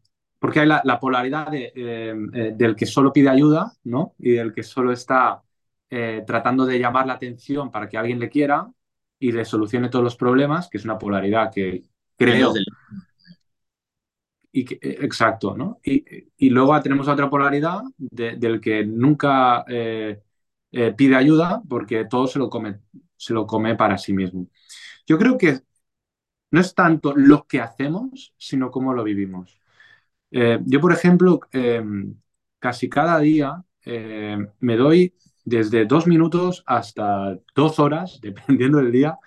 porque 0.46 0.60
hay 0.62 0.68
la, 0.68 0.82
la 0.86 1.00
polaridad 1.00 1.48
de, 1.52 1.72
eh, 1.76 2.16
eh, 2.34 2.54
del 2.56 2.76
que 2.76 2.86
solo 2.86 3.12
pide 3.14 3.30
ayuda, 3.30 3.74
¿no? 3.86 4.14
Y 4.20 4.32
del 4.34 4.54
que 4.54 4.64
solo 4.64 4.92
está 4.92 5.42
eh, 5.90 6.24
tratando 6.28 6.66
de 6.66 6.80
llamar 6.80 7.08
la 7.08 7.14
atención 7.14 7.72
para 7.72 7.90
que 7.90 7.98
alguien 7.98 8.20
le 8.20 8.30
quiera 8.30 8.72
y 9.20 9.32
le 9.32 9.46
solucione 9.46 9.90
todos 9.90 10.04
los 10.04 10.16
problemas, 10.16 10.70
que 10.70 10.78
es 10.78 10.86
una 10.86 10.98
polaridad 11.00 11.52
que 11.54 11.84
creo 12.18 12.38
dos 12.38 12.54
del- 12.54 12.66
y 14.52 14.64
que, 14.66 14.78
exacto, 14.82 15.56
¿no? 15.58 15.80
Y, 15.84 16.04
y 16.38 16.50
luego 16.50 16.80
tenemos 16.82 17.08
otra 17.08 17.30
polaridad 17.30 17.82
de- 17.98 18.38
del 18.38 18.62
que 18.62 18.86
nunca 18.86 19.66
eh, 20.72 20.94
pide 20.98 21.16
ayuda 21.16 21.62
porque 21.70 22.06
todo 22.06 22.28
se 22.28 22.40
lo 22.40 22.50
come, 22.50 22.82
se 23.18 23.34
lo 23.34 23.48
come 23.48 23.76
para 23.76 23.98
sí 23.98 24.14
mismo. 24.14 24.48
Yo 25.08 25.18
creo 25.20 25.38
que 25.38 25.62
no 26.52 26.62
es 26.62 26.76
tanto 26.76 27.14
lo 27.16 27.48
que 27.48 27.62
hacemos, 27.62 28.34
sino 28.38 28.72
cómo 28.72 28.94
lo 28.94 29.04
vivimos. 29.04 29.60
Eh, 30.32 30.60
yo, 30.66 30.82
por 30.82 30.92
ejemplo, 30.94 31.40
eh, 31.52 31.84
casi 32.60 32.90
cada 32.90 33.20
día 33.20 33.64
eh, 33.86 34.38
me 34.60 34.76
doy 34.78 35.14
desde 35.44 35.86
dos 35.86 36.08
minutos 36.08 36.64
hasta 36.66 37.38
dos 37.56 37.80
horas, 37.80 38.20
dependiendo 38.22 38.80
del 38.80 38.92
día, 38.92 39.18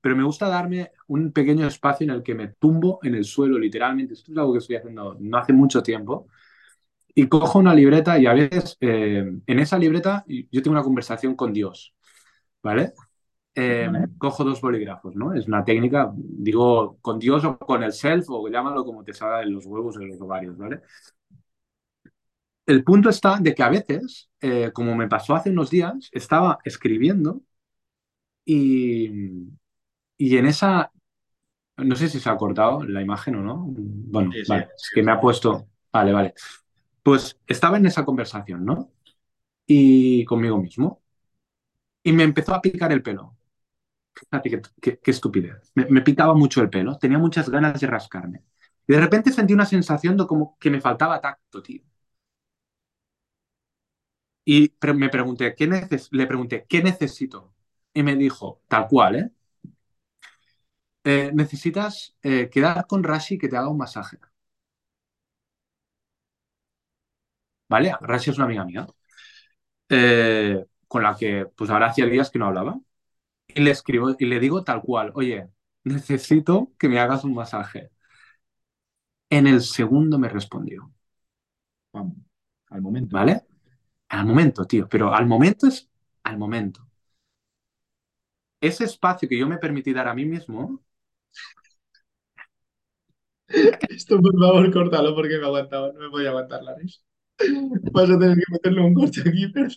pero 0.00 0.16
me 0.16 0.24
gusta 0.24 0.48
darme 0.48 0.92
un 1.08 1.32
pequeño 1.32 1.66
espacio 1.66 2.04
en 2.04 2.10
el 2.12 2.22
que 2.22 2.34
me 2.34 2.48
tumbo 2.48 3.00
en 3.02 3.14
el 3.14 3.24
suelo, 3.24 3.58
literalmente. 3.58 4.14
Esto 4.14 4.32
es 4.32 4.38
algo 4.38 4.52
que 4.52 4.58
estoy 4.60 4.76
haciendo 4.76 5.16
no 5.20 5.38
hace 5.38 5.52
mucho 5.52 5.82
tiempo. 5.82 6.28
Y 7.14 7.28
cojo 7.28 7.58
una 7.58 7.74
libreta 7.74 8.18
y 8.18 8.26
a 8.26 8.34
veces 8.34 8.76
eh, 8.80 9.24
en 9.46 9.58
esa 9.60 9.78
libreta 9.78 10.24
yo 10.28 10.62
tengo 10.62 10.72
una 10.74 10.82
conversación 10.84 11.36
con 11.36 11.52
Dios, 11.52 11.94
¿vale? 12.62 12.94
Eh, 13.54 13.90
cojo 14.18 14.44
dos 14.44 14.60
bolígrafos, 14.62 15.14
¿no? 15.14 15.34
Es 15.34 15.46
una 15.46 15.64
técnica, 15.64 16.10
digo, 16.16 16.98
con 17.02 17.18
Dios 17.18 17.44
o 17.44 17.58
con 17.58 17.82
el 17.82 17.92
self, 17.92 18.26
o 18.30 18.48
llámalo 18.48 18.84
como 18.84 19.04
te 19.04 19.12
salga 19.12 19.42
en 19.42 19.52
los 19.54 19.66
huevos 19.66 19.96
o 19.96 20.00
en 20.00 20.08
los 20.08 20.20
ovarios, 20.22 20.56
¿vale? 20.56 20.80
El 22.66 22.82
punto 22.84 23.08
está 23.08 23.38
de 23.38 23.54
que 23.54 23.62
a 23.62 23.68
veces, 23.68 24.28
eh, 24.40 24.70
como 24.72 24.94
me 24.96 25.08
pasó 25.08 25.34
hace 25.34 25.50
unos 25.50 25.70
días, 25.70 26.08
estaba 26.12 26.58
escribiendo 26.64 27.42
y, 28.44 29.08
y 30.18 30.36
en 30.36 30.46
esa, 30.46 30.92
no 31.78 31.96
sé 31.96 32.08
si 32.08 32.20
se 32.20 32.30
ha 32.30 32.36
cortado 32.38 32.84
la 32.84 33.02
imagen 33.02 33.36
o 33.36 33.42
no. 33.42 33.66
Bueno, 33.68 34.32
Sí, 34.32 34.44
sí, 34.44 34.46
vale, 34.48 34.64
sí, 34.64 34.70
es 34.76 34.90
que 34.94 35.02
me 35.02 35.12
ha 35.12 35.20
puesto, 35.20 35.68
vale, 35.92 36.12
vale. 36.12 36.34
Pues 37.02 37.40
estaba 37.46 37.78
en 37.78 37.86
esa 37.86 38.04
conversación, 38.04 38.64
¿no? 38.64 38.92
Y 39.66 40.24
conmigo 40.26 40.58
mismo. 40.58 41.02
Y 42.04 42.12
me 42.12 42.22
empezó 42.22 42.54
a 42.54 42.62
picar 42.62 42.92
el 42.92 43.02
pelo. 43.02 43.36
Fíjate 44.14 44.62
qué, 44.80 45.00
estupidez. 45.10 45.70
Me, 45.74 45.86
me 45.86 46.02
picaba 46.02 46.34
mucho 46.34 46.60
el 46.62 46.70
pelo, 46.70 46.98
tenía 46.98 47.18
muchas 47.18 47.48
ganas 47.48 47.80
de 47.80 47.86
rascarme. 47.86 48.42
Y 48.86 48.92
de 48.94 49.00
repente 49.00 49.32
sentí 49.32 49.54
una 49.54 49.66
sensación 49.66 50.16
de 50.16 50.26
como 50.26 50.56
que 50.58 50.70
me 50.70 50.80
faltaba 50.80 51.20
tacto, 51.20 51.62
tío. 51.62 51.82
Y 54.44 54.72
me 54.94 55.08
pregunté, 55.08 55.54
¿qué 55.56 55.66
neces 55.66 56.08
le 56.12 56.26
pregunté, 56.26 56.66
¿qué 56.68 56.82
necesito? 56.82 57.52
Y 57.94 58.02
me 58.02 58.16
dijo, 58.16 58.60
tal 58.68 58.88
cual, 58.88 59.16
¿eh? 59.16 59.30
Eh, 61.04 61.30
necesitas 61.34 62.16
eh, 62.22 62.48
quedar 62.50 62.86
con 62.86 63.02
Rashi 63.04 63.38
que 63.38 63.48
te 63.48 63.56
haga 63.56 63.68
un 63.68 63.78
masaje. 63.78 64.18
¿Vale? 67.68 67.92
Rashi 68.00 68.30
es 68.30 68.36
una 68.36 68.44
amiga 68.46 68.64
mía, 68.64 68.86
eh, 69.88 70.64
con 70.88 71.02
la 71.02 71.16
que 71.16 71.46
pues 71.56 71.70
ahora 71.70 71.86
hacía 71.88 72.06
días 72.06 72.30
que 72.30 72.38
no 72.38 72.46
hablaba. 72.46 72.78
Y 73.54 73.60
le 73.62 73.70
escribo 73.70 74.14
y 74.18 74.26
le 74.26 74.40
digo 74.40 74.64
tal 74.64 74.82
cual, 74.82 75.12
oye, 75.14 75.48
necesito 75.84 76.72
que 76.78 76.88
me 76.88 76.98
hagas 77.00 77.24
un 77.24 77.34
masaje. 77.34 77.90
En 79.30 79.48
el 79.48 79.62
segundo 79.62 80.16
me 80.16 80.28
respondió. 80.28 80.92
Vamos, 81.92 82.16
al 82.70 82.82
momento. 82.82 83.16
¿Vale? 83.16 83.42
Al 84.10 84.26
momento, 84.26 84.64
tío. 84.66 84.88
Pero 84.88 85.14
al 85.14 85.26
momento 85.26 85.66
es 85.68 85.88
al 86.24 86.38
momento. 86.38 86.86
Ese 88.62 88.84
espacio 88.84 89.28
que 89.28 89.38
yo 89.38 89.46
me 89.46 89.58
permití 89.58 89.92
dar 89.92 90.08
a 90.08 90.14
mí 90.14 90.24
mismo. 90.24 90.82
Esto, 93.88 94.20
por 94.20 94.32
favor, 94.38 94.72
córtalo 94.72 95.14
porque 95.14 95.38
me 95.38 95.46
aguantaba, 95.46 95.92
no 95.92 96.00
me 96.00 96.10
podía 96.10 96.30
aguantar 96.30 96.62
la 96.62 96.74
risa. 96.76 97.00
Vas 97.92 98.10
a 98.10 98.18
tener 98.18 98.36
que 98.36 98.44
meterle 98.52 98.80
un 98.82 98.94
corte 98.94 99.20
aquí, 99.20 99.48
pero. 99.52 99.68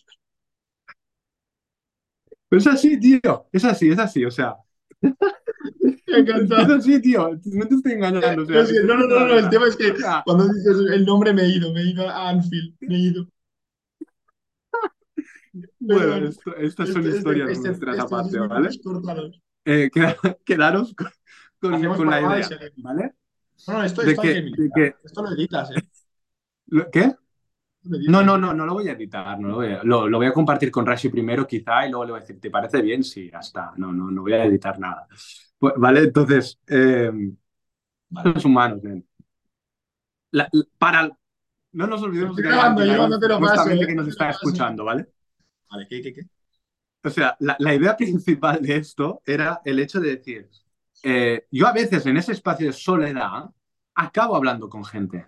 Es 2.58 2.68
así, 2.68 3.00
tío. 3.00 3.48
Es 3.52 3.66
así, 3.66 3.90
es 3.90 4.00
así. 4.00 4.26
O 4.26 4.32
sea, 4.32 4.56
es 5.02 6.70
así, 6.70 7.02
tío. 7.02 7.30
No 7.46 7.68
te 7.68 7.76
estoy 7.76 7.94
engañando. 7.94 8.44
o 8.44 8.46
sea, 8.46 8.64
No, 8.86 8.96
no, 8.96 9.08
no, 9.08 9.20
no, 9.20 9.28
no, 9.28 9.38
el 9.40 9.50
tema 9.50 9.68
es 9.68 9.76
que 9.76 9.96
sea, 9.96 10.22
cuando 10.26 10.48
dices 10.48 10.78
el 10.92 11.06
nombre 11.06 11.34
me 11.34 11.44
he 11.44 11.50
ido, 11.50 11.74
me 11.74 11.82
he 11.82 11.90
ido 11.92 12.08
a 12.10 12.30
Anfield, 12.30 12.76
me 12.82 12.96
he 12.96 13.00
ido. 13.00 13.28
Bueno, 15.80 16.16
esto- 16.28 16.56
estas 16.58 16.90
son 16.90 17.04
Este- 17.06 17.18
historias 17.18 17.50
este- 17.52 17.68
nuestras 17.70 17.98
estos 17.98 18.12
aparte, 18.12 18.32
minutos 18.40 18.50
¿vale? 18.58 18.80
córtalos. 18.84 19.42
Eh, 19.66 19.90
queda- 19.94 20.18
quedaros 20.44 20.94
con, 20.96 21.08
con- 21.62 21.74
Hacemos 21.76 21.98
con 21.98 22.10
la 22.10 22.22
idea. 22.22 22.50
¿vale? 22.78 23.14
No, 23.68 23.74
no, 23.74 23.84
esto, 23.84 24.02
De 24.02 24.12
esto 24.12 24.22
hay 24.24 24.52
que- 24.52 24.70
de 24.76 24.96
Esto 25.04 25.24
lo 25.24 25.32
editas, 25.32 25.70
¿eh? 25.72 25.90
¿Qué? 26.92 27.16
No, 27.86 28.24
no, 28.24 28.38
no, 28.38 28.54
no 28.54 28.66
lo 28.66 28.74
voy 28.74 28.88
a 28.90 28.94
editar, 28.94 29.40
no 29.40 29.48
lo 29.50 29.56
voy 29.56 29.68
a, 29.74 29.84
lo, 29.84 30.08
lo 30.08 30.18
voy 30.18 30.28
a 30.28 30.34
compartir 30.34 30.72
con 30.72 30.86
Rashi 30.86 31.10
primero 31.10 31.46
quizá 31.46 31.86
y 31.86 31.90
luego 31.92 32.06
le 32.06 32.12
voy 32.14 32.18
a 32.20 32.22
decir, 32.22 32.40
¿te 32.40 32.50
parece 32.50 32.82
bien? 32.82 33.04
Sí, 33.04 33.30
ya 33.32 33.40
está, 33.40 33.74
no, 33.78 33.92
no, 33.94 34.10
no 34.10 34.22
voy 34.24 34.34
a 34.34 34.46
editar 34.46 34.80
nada. 34.80 35.08
Pues, 35.60 35.74
vale, 35.78 36.00
entonces, 36.02 36.60
eh, 36.68 37.12
Vale. 38.10 38.34
los 38.34 38.46
humanos, 38.46 38.82
nen. 38.84 39.06
La- 40.32 40.50
la- 40.52 40.64
para, 40.78 41.10
no 41.74 41.88
nos 41.88 42.02
olvidemos 42.02 42.38
Estoy 42.38 42.44
que 42.44 42.50
hay 42.50 42.60
grabando, 42.60 42.86
yo 42.86 43.20
te 43.20 43.28
lo 43.28 43.40
paso, 43.40 43.70
¿eh? 43.70 43.80
que 43.80 43.96
nos 43.96 44.08
está 44.08 44.30
escuchando, 44.32 44.84
¿vale? 44.86 45.08
Vale, 45.70 45.88
¿qué, 45.90 46.02
qué, 46.02 46.14
qué? 46.14 46.22
O 47.04 47.10
sea, 47.10 47.36
la, 47.40 47.56
la 47.60 47.74
idea 47.76 47.96
principal 47.96 48.62
de 48.62 48.78
esto 48.78 49.22
era 49.26 49.62
el 49.64 49.80
hecho 49.80 50.00
de 50.00 50.16
decir, 50.16 50.50
eh, 51.04 51.46
yo 51.52 51.68
a 51.68 51.72
veces 51.74 52.06
en 52.08 52.18
ese 52.18 52.32
espacio 52.32 52.68
de 52.68 52.74
soledad 52.74 53.52
acabo 53.94 54.36
hablando 54.36 54.70
con 54.70 54.84
gente. 54.84 55.28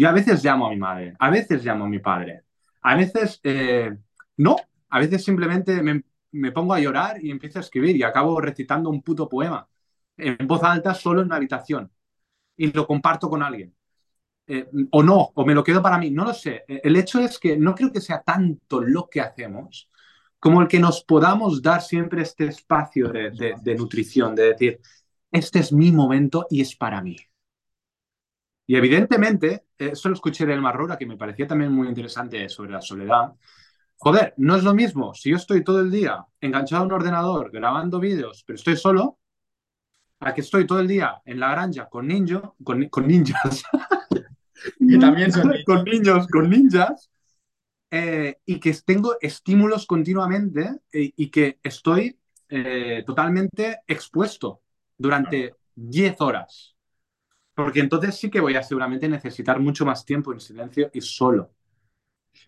Yo 0.00 0.08
a 0.08 0.12
veces 0.12 0.42
llamo 0.44 0.66
a 0.66 0.70
mi 0.70 0.76
madre, 0.78 1.14
a 1.18 1.30
veces 1.30 1.64
llamo 1.64 1.84
a 1.84 1.88
mi 1.88 1.98
padre, 1.98 2.44
a 2.82 2.96
veces 2.96 3.40
eh, 3.44 3.96
no, 4.38 4.56
a 4.88 4.98
veces 5.00 5.24
simplemente 5.24 5.82
me, 5.82 6.02
me 6.32 6.52
pongo 6.52 6.74
a 6.74 6.80
llorar 6.80 7.22
y 7.22 7.30
empiezo 7.30 7.58
a 7.58 7.62
escribir 7.62 7.96
y 7.96 8.02
acabo 8.02 8.40
recitando 8.40 8.88
un 8.90 9.02
puto 9.02 9.28
poema 9.28 9.68
en 10.16 10.46
voz 10.46 10.62
alta 10.64 10.94
solo 10.94 11.20
en 11.20 11.26
una 11.26 11.36
habitación 11.36 11.90
y 12.56 12.72
lo 12.72 12.86
comparto 12.86 13.30
con 13.30 13.42
alguien. 13.42 13.74
Eh, 14.46 14.66
o 14.90 15.02
no, 15.02 15.30
o 15.34 15.44
me 15.46 15.54
lo 15.54 15.62
quedo 15.64 15.80
para 15.82 15.98
mí, 15.98 16.10
no 16.10 16.24
lo 16.24 16.34
sé. 16.34 16.64
Eh, 16.68 16.80
El 16.84 16.96
hecho 16.96 17.20
es 17.20 17.38
que 17.38 17.56
no 17.56 17.74
creo 17.74 17.92
que 17.92 18.00
sea 18.00 18.22
tanto 18.22 18.80
lo 18.80 19.08
que 19.08 19.20
hacemos 19.20 19.88
como 20.40 20.62
el 20.62 20.68
que 20.68 20.80
nos 20.80 21.04
podamos 21.04 21.62
dar 21.62 21.82
siempre 21.82 22.22
este 22.22 22.46
espacio 22.46 23.08
de, 23.08 23.30
de- 23.30 23.54
de 23.62 23.74
nutrición, 23.76 24.34
de 24.34 24.44
decir, 24.52 24.80
este 25.30 25.60
es 25.60 25.72
mi 25.72 25.92
momento 25.92 26.46
y 26.50 26.62
es 26.62 26.74
para 26.76 27.02
mí. 27.02 27.16
Y 28.70 28.76
evidentemente, 28.76 29.64
eh, 29.76 29.90
eso 29.94 30.08
lo 30.08 30.14
escuché 30.14 30.46
de 30.46 30.52
Elmar 30.52 30.76
Roura, 30.76 30.96
que 30.96 31.04
me 31.04 31.16
parecía 31.16 31.44
también 31.44 31.72
muy 31.72 31.88
interesante 31.88 32.48
sobre 32.48 32.70
la 32.70 32.80
soledad. 32.80 33.32
Joder, 33.96 34.32
no 34.36 34.54
es 34.54 34.62
lo 34.62 34.72
mismo 34.74 35.12
si 35.12 35.30
yo 35.30 35.36
estoy 35.38 35.64
todo 35.64 35.80
el 35.80 35.90
día 35.90 36.24
enganchado 36.40 36.84
a 36.84 36.86
un 36.86 36.92
ordenador 36.92 37.50
grabando 37.50 37.98
vídeos, 37.98 38.44
pero 38.46 38.54
estoy 38.54 38.76
solo, 38.76 39.18
a 40.20 40.32
que 40.32 40.42
estoy 40.42 40.68
todo 40.68 40.78
el 40.78 40.86
día 40.86 41.20
en 41.24 41.40
la 41.40 41.50
granja 41.50 41.88
con, 41.88 42.06
ninjo, 42.06 42.54
con, 42.62 42.88
con 42.90 43.08
ninjas, 43.08 43.64
Que 44.88 44.98
también 44.98 45.32
son 45.32 45.52
con 45.66 45.82
niños, 45.82 46.28
con 46.28 46.48
ninjas, 46.48 47.10
eh, 47.90 48.36
y 48.46 48.60
que 48.60 48.72
tengo 48.84 49.16
estímulos 49.20 49.84
continuamente 49.84 50.76
eh, 50.92 51.10
y 51.16 51.28
que 51.28 51.58
estoy 51.60 52.16
eh, 52.48 53.02
totalmente 53.04 53.80
expuesto 53.88 54.62
durante 54.96 55.56
10 55.74 56.20
horas. 56.20 56.76
Porque 57.62 57.80
entonces 57.80 58.16
sí 58.16 58.30
que 58.30 58.40
voy 58.40 58.56
a 58.56 58.62
seguramente 58.62 59.08
necesitar 59.08 59.60
mucho 59.60 59.84
más 59.84 60.04
tiempo 60.04 60.32
en 60.32 60.40
silencio 60.40 60.90
y 60.92 61.00
solo. 61.00 61.50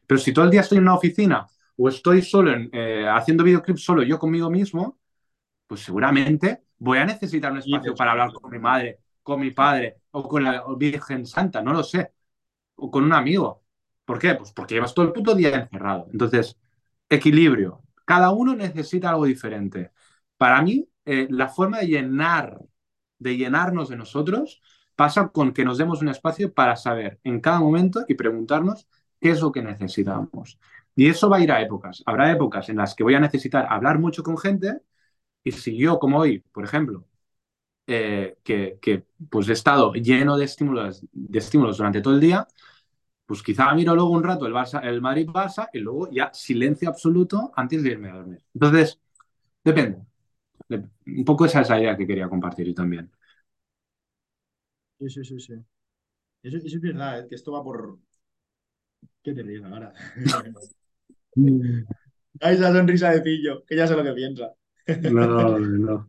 Pero 0.06 0.20
si 0.20 0.32
todo 0.32 0.44
el 0.44 0.50
día 0.50 0.60
estoy 0.60 0.78
en 0.78 0.84
una 0.84 0.94
oficina 0.94 1.46
o 1.76 1.88
estoy 1.88 2.22
solo 2.22 2.52
en, 2.52 2.70
eh, 2.72 3.06
haciendo 3.08 3.44
videoclips 3.44 3.82
solo 3.84 4.02
yo 4.02 4.18
conmigo 4.18 4.50
mismo, 4.50 4.98
pues 5.66 5.82
seguramente 5.82 6.64
voy 6.78 6.98
a 6.98 7.06
necesitar 7.06 7.52
un 7.52 7.58
espacio 7.58 7.94
para 7.94 8.12
hablar 8.12 8.32
con 8.32 8.50
mi 8.50 8.58
madre, 8.58 9.00
con 9.22 9.40
mi 9.40 9.52
padre 9.52 9.98
o 10.12 10.28
con 10.28 10.44
la 10.44 10.64
Virgen 10.78 11.26
Santa, 11.26 11.62
no 11.62 11.72
lo 11.72 11.82
sé, 11.84 12.12
o 12.76 12.90
con 12.90 13.04
un 13.04 13.12
amigo. 13.12 13.64
¿Por 14.04 14.18
qué? 14.18 14.34
Pues 14.34 14.52
porque 14.52 14.74
llevas 14.76 14.94
todo 14.94 15.06
el 15.06 15.12
puto 15.12 15.34
día 15.34 15.56
encerrado. 15.56 16.08
Entonces, 16.12 16.58
equilibrio. 17.08 17.82
Cada 18.04 18.32
uno 18.32 18.54
necesita 18.56 19.10
algo 19.10 19.26
diferente. 19.26 19.92
Para 20.36 20.62
mí, 20.62 20.88
eh, 21.04 21.28
la 21.30 21.48
forma 21.48 21.78
de 21.80 21.86
llenar, 21.88 22.58
de 23.18 23.36
llenarnos 23.36 23.88
de 23.88 23.96
nosotros, 23.96 24.62
pasa 25.02 25.28
con 25.28 25.52
que 25.54 25.64
nos 25.64 25.78
demos 25.78 26.02
un 26.02 26.08
espacio 26.08 26.52
para 26.54 26.76
saber 26.76 27.18
en 27.24 27.40
cada 27.40 27.60
momento 27.60 28.04
y 28.08 28.14
preguntarnos 28.14 28.86
qué 29.20 29.30
es 29.30 29.40
lo 29.42 29.52
que 29.52 29.62
necesitamos. 29.62 30.58
Y 30.96 31.08
eso 31.08 31.28
va 31.30 31.38
a 31.38 31.40
ir 31.40 31.52
a 31.52 31.60
épocas. 31.62 32.02
Habrá 32.06 32.30
épocas 32.32 32.68
en 32.68 32.76
las 32.78 32.94
que 32.94 33.04
voy 33.04 33.14
a 33.14 33.20
necesitar 33.20 33.66
hablar 33.70 33.98
mucho 33.98 34.22
con 34.22 34.38
gente 34.38 34.80
y 35.44 35.52
si 35.52 35.76
yo, 35.78 35.98
como 36.00 36.18
hoy, 36.20 36.40
por 36.52 36.64
ejemplo, 36.64 37.06
eh, 37.86 38.36
que, 38.44 38.78
que, 38.80 39.04
pues 39.30 39.48
he 39.48 39.52
estado 39.52 39.92
lleno 39.94 40.36
de 40.36 40.44
estímulos, 40.44 41.04
de 41.12 41.38
estímulos 41.38 41.78
durante 41.78 42.00
todo 42.00 42.14
el 42.14 42.20
día, 42.20 42.46
pues 43.26 43.42
quizá 43.42 43.74
miro 43.74 43.94
luego 43.94 44.10
un 44.10 44.24
rato 44.24 44.46
el, 44.46 44.52
Barça, 44.54 44.80
el 44.84 45.00
Madrid-Barça 45.02 45.68
y 45.72 45.78
luego 45.80 46.10
ya 46.12 46.30
silencio 46.34 46.88
absoluto 46.90 47.52
antes 47.56 47.82
de 47.82 47.90
irme 47.90 48.10
a 48.10 48.14
dormir. 48.16 48.42
Entonces, 48.54 49.00
depende. 49.64 49.98
De- 50.68 50.84
un 51.06 51.24
poco 51.26 51.46
esa 51.46 51.62
es 51.62 51.70
la 51.70 51.80
idea 51.80 51.96
que 51.98 52.06
quería 52.08 52.28
compartir 52.28 52.74
también. 52.74 53.10
Sí, 55.02 55.08
sí, 55.10 55.22
sí, 55.24 55.38
sí. 55.40 55.52
Eso, 56.42 56.58
eso 56.58 56.66
es 56.76 56.80
verdad, 56.82 57.20
¿eh? 57.20 57.26
que 57.28 57.36
esto 57.36 57.52
va 57.52 57.64
por... 57.64 57.98
¿Qué 59.22 59.32
te 59.34 59.42
ríes 59.42 59.64
ahora? 59.64 59.92
Ay, 62.40 62.54
esa 62.56 62.72
sonrisa 62.72 63.10
de 63.10 63.20
pillo, 63.22 63.64
que 63.66 63.76
ya 63.76 63.86
sé 63.86 63.94
lo 63.96 64.04
que 64.04 64.12
piensa. 64.12 64.52
No, 65.16 65.58
no. 65.58 66.08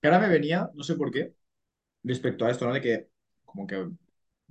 Que 0.00 0.08
ahora 0.08 0.20
me 0.20 0.28
venía, 0.28 0.70
no 0.74 0.82
sé 0.84 0.94
por 0.94 1.10
qué, 1.10 1.34
respecto 2.04 2.46
a 2.46 2.50
esto, 2.50 2.66
¿no? 2.66 2.74
De 2.74 2.80
que 2.82 3.08
como 3.44 3.66
que 3.66 3.76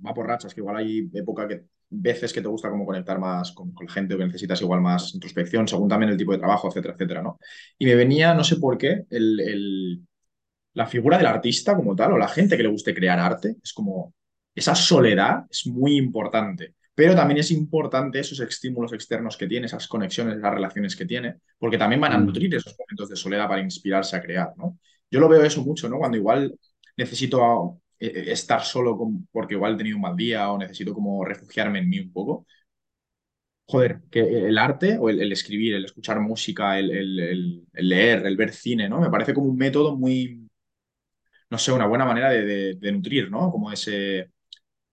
va 0.06 0.14
por 0.14 0.26
rachas, 0.26 0.54
que 0.54 0.60
igual 0.60 0.76
hay 0.76 1.10
época 1.14 1.48
que 1.48 1.64
veces 1.90 2.32
que 2.32 2.42
te 2.42 2.48
gusta 2.48 2.70
como 2.70 2.86
conectar 2.86 3.18
más 3.20 3.52
con, 3.52 3.72
con 3.72 3.88
gente 3.88 4.14
o 4.14 4.18
que 4.18 4.26
necesitas 4.26 4.60
igual 4.62 4.80
más 4.82 5.14
introspección, 5.14 5.68
según 5.68 5.88
también 5.88 6.12
el 6.12 6.18
tipo 6.18 6.32
de 6.32 6.38
trabajo, 6.38 6.68
etcétera, 6.68 6.94
etcétera, 6.94 7.22
¿no? 7.22 7.38
Y 7.78 7.86
me 7.86 7.94
venía, 7.96 8.34
no 8.34 8.44
sé 8.44 8.56
por 8.56 8.78
qué, 8.78 9.06
el, 9.10 9.40
el- 9.40 10.06
la 10.78 10.86
figura 10.86 11.18
del 11.18 11.26
artista 11.26 11.74
como 11.76 11.94
tal, 11.96 12.12
o 12.12 12.18
la 12.18 12.28
gente 12.28 12.56
que 12.56 12.62
le 12.62 12.68
guste 12.70 12.94
crear 12.94 13.18
arte, 13.18 13.56
es 13.62 13.72
como 13.72 14.14
esa 14.54 14.74
soledad 14.74 15.44
es 15.50 15.66
muy 15.66 15.96
importante. 15.96 16.74
Pero 16.94 17.14
también 17.14 17.38
es 17.40 17.50
importante 17.52 18.18
esos 18.20 18.40
estímulos 18.40 18.92
externos 18.92 19.36
que 19.36 19.46
tiene, 19.46 19.66
esas 19.66 19.86
conexiones, 19.88 20.36
esas 20.38 20.54
relaciones 20.54 20.96
que 20.96 21.06
tiene, 21.06 21.36
porque 21.58 21.78
también 21.78 22.00
van 22.00 22.12
a 22.12 22.18
Mm. 22.18 22.26
nutrir 22.26 22.54
esos 22.54 22.76
momentos 22.78 23.08
de 23.08 23.16
soledad 23.16 23.48
para 23.48 23.62
inspirarse 23.62 24.16
a 24.16 24.22
crear, 24.22 24.52
¿no? 24.56 24.78
Yo 25.10 25.20
lo 25.20 25.28
veo 25.28 25.42
eso 25.44 25.62
mucho, 25.64 25.88
¿no? 25.88 25.98
Cuando 25.98 26.16
igual 26.16 26.54
necesito 26.96 27.80
eh, 28.00 28.24
estar 28.32 28.62
solo 28.64 28.96
con- 28.96 29.26
porque 29.32 29.54
igual 29.54 29.74
he 29.74 29.76
tenido 29.78 29.96
un 29.96 30.02
mal 30.02 30.16
día 30.16 30.50
o 30.52 30.58
necesito 30.58 30.94
como 30.94 31.24
refugiarme 31.24 31.80
en 31.80 31.88
mí 31.88 31.98
un 32.00 32.12
poco. 32.12 32.46
Joder, 33.66 34.00
que 34.10 34.20
el 34.20 34.56
arte 34.58 34.96
o 34.98 35.10
el, 35.10 35.20
el 35.20 35.30
escribir, 35.32 35.74
el 35.74 35.84
escuchar 35.84 36.20
música, 36.20 36.78
el- 36.78 36.90
el 37.72 37.88
leer, 37.88 38.26
el 38.26 38.36
ver 38.36 38.52
cine, 38.52 38.88
¿no? 38.88 39.00
Me 39.00 39.10
parece 39.10 39.34
como 39.34 39.48
un 39.48 39.56
método 39.58 39.96
muy, 39.96 40.47
no 41.50 41.58
sé, 41.58 41.72
una 41.72 41.86
buena 41.86 42.04
manera 42.04 42.30
de, 42.30 42.44
de- 42.44 42.74
de 42.76 42.92
nutrir, 42.92 43.30
¿no? 43.30 43.50
Como 43.50 43.72
ese, 43.72 44.30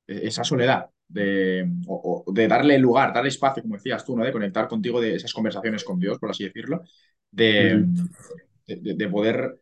esa 0.08 0.44
soledad, 0.44 0.90
de, 1.08 1.68
o, 1.88 2.24
o 2.28 2.34
de 2.34 2.48
darle 2.48 2.78
lugar, 2.80 3.14
darle 3.14 3.30
espacio, 3.30 3.64
como 3.64 3.76
decías 3.76 4.06
tú, 4.06 4.18
¿no? 4.18 4.24
De 4.26 4.32
conectar 4.34 4.68
contigo, 4.68 5.02
de 5.02 5.16
esas 5.16 5.34
conversaciones 5.34 5.84
con 5.84 6.00
Dios, 6.00 6.20
por 6.20 6.32
así 6.32 6.46
decirlo, 6.46 6.84
de, 7.32 7.86
de- 8.68 8.76
de- 8.78 8.94
de 8.96 9.10
poder 9.10 9.60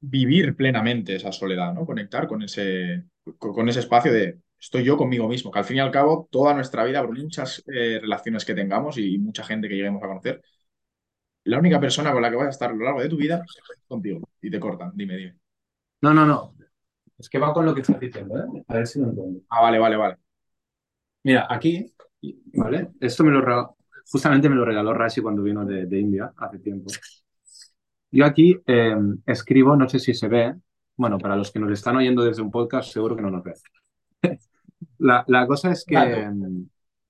vivir 0.00 0.56
plenamente 0.56 1.16
esa 1.16 1.32
soledad, 1.32 1.74
¿no? 1.74 1.84
Conectar 1.86 2.26
con 2.26 2.42
ese, 2.42 3.04
con, 3.38 3.52
con 3.52 3.68
ese 3.68 3.80
espacio 3.80 4.12
de 4.12 4.40
estoy 4.58 4.84
yo 4.84 4.96
conmigo 4.96 5.28
mismo, 5.28 5.50
que 5.50 5.58
al 5.58 5.64
fin 5.64 5.76
y 5.78 5.80
al 5.80 5.90
cabo 5.90 6.28
toda 6.30 6.54
nuestra 6.54 6.84
vida, 6.84 7.04
por 7.04 7.18
muchas 7.18 7.62
eh, 7.72 7.98
relaciones 8.00 8.44
que 8.44 8.54
tengamos 8.54 8.98
y 8.98 9.18
mucha 9.18 9.44
gente 9.44 9.68
que 9.68 9.74
lleguemos 9.76 10.02
a 10.02 10.06
conocer, 10.08 10.42
la 11.44 11.58
única 11.58 11.80
persona 11.80 12.12
con 12.12 12.22
la 12.22 12.30
que 12.30 12.36
vas 12.36 12.46
a 12.46 12.50
estar 12.50 12.70
a 12.70 12.74
lo 12.74 12.84
largo 12.84 13.00
de 13.00 13.08
tu 13.08 13.16
vida 13.16 13.42
es 13.46 13.84
contigo 13.88 14.28
y 14.40 14.50
te 14.50 14.60
cortan. 14.60 14.92
Dime, 14.94 15.16
dime. 15.16 15.36
No, 16.02 16.14
no, 16.14 16.26
no. 16.26 16.54
Es 17.18 17.28
que 17.28 17.38
va 17.38 17.52
con 17.52 17.66
lo 17.66 17.74
que 17.74 17.82
estás 17.82 18.00
diciendo, 18.00 18.38
¿eh? 18.38 18.64
A 18.68 18.74
ver 18.74 18.86
si 18.86 18.98
lo 19.00 19.08
entiendo. 19.08 19.40
Ah, 19.50 19.62
vale, 19.62 19.78
vale, 19.78 19.96
vale. 19.96 20.16
Mira, 21.22 21.46
aquí, 21.50 21.92
¿vale? 22.54 22.90
Esto 23.00 23.24
me 23.24 23.30
lo 23.30 23.40
regaló. 23.40 23.76
Justamente 24.10 24.48
me 24.48 24.56
lo 24.56 24.64
regaló 24.64 24.92
Rashi 24.94 25.20
cuando 25.20 25.42
vino 25.42 25.64
de, 25.64 25.86
de 25.86 26.00
India 26.00 26.32
hace 26.36 26.58
tiempo. 26.58 26.90
Yo 28.10 28.24
aquí 28.24 28.56
eh, 28.66 28.96
escribo, 29.26 29.76
no 29.76 29.88
sé 29.88 29.98
si 29.98 30.14
se 30.14 30.28
ve, 30.28 30.54
bueno, 30.96 31.18
para 31.18 31.36
los 31.36 31.52
que 31.52 31.60
nos 31.60 31.70
están 31.70 31.96
oyendo 31.96 32.24
desde 32.24 32.42
un 32.42 32.50
podcast, 32.50 32.90
seguro 32.92 33.14
que 33.14 33.22
no 33.22 33.30
nos 33.30 33.44
ve. 33.44 33.52
la, 34.98 35.24
la, 35.28 35.46
cosa 35.46 35.70
es 35.72 35.84
que 35.84 35.94
Claro. 35.94 36.16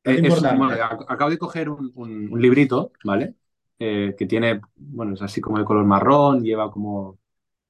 eh, 0.05 0.21
Es 0.23 0.41
bueno, 0.41 0.71
ac- 0.71 1.05
acabo 1.09 1.31
de 1.31 1.39
coger 1.39 1.69
un, 1.71 1.91
un- 1.95 2.33
un 2.33 2.41
librito, 2.43 2.93
¿vale? 3.05 3.35
Eh, 3.83 4.15
que 4.19 4.27
tiene, 4.27 4.61
bueno, 4.77 5.15
es 5.15 5.23
así 5.23 5.41
como 5.41 5.59
de 5.59 5.65
color 5.65 5.87
marrón, 5.87 6.43
lleva 6.45 6.71
como, 6.71 7.19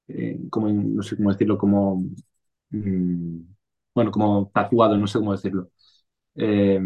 eh, 0.09 0.39
como 0.51 0.69
no 0.71 1.03
sé 1.03 1.17
cómo 1.17 1.33
decirlo, 1.33 1.59
como, 1.59 2.05
mm, 2.71 3.41
bueno, 3.95 4.11
como 4.13 4.51
tatuado, 4.55 4.97
no 4.99 5.07
sé 5.09 5.19
cómo 5.21 5.33
decirlo. 5.33 5.71
Eh, 6.37 6.81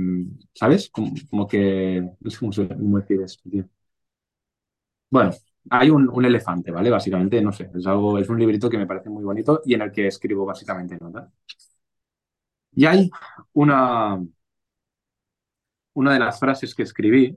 ¿sabes? 0.54 0.90
Como, 0.90 1.48
que, 1.48 2.02
no 2.20 2.30
sé 2.30 2.38
cómo, 2.40 2.52
cómo 2.68 2.98
decir 3.00 3.22
esto, 3.22 3.50
tío. 3.50 3.66
Bueno, 5.10 5.30
hay 5.70 5.90
un, 5.90 6.08
un 6.10 6.24
elefante, 6.24 6.70
¿vale? 6.70 6.90
Básicamente, 6.90 7.40
no 7.40 7.52
sé, 7.52 7.70
es 7.74 7.86
algo, 7.86 8.18
es 8.18 8.28
un 8.28 8.38
librito 8.38 8.68
que 8.68 8.78
me 8.78 8.86
parece 8.86 9.08
muy 9.10 9.22
bonito 9.24 9.62
y 9.64 9.74
en 9.74 9.82
el 9.82 9.92
que 9.92 10.06
escribo 10.08 10.44
básicamente 10.44 10.96
notas. 11.00 11.30
Y 12.76 12.86
hay 12.86 13.10
una, 13.52 14.20
una 15.94 16.12
de 16.14 16.18
las 16.20 16.38
frases 16.38 16.74
que 16.74 16.82
escribí, 16.82 17.36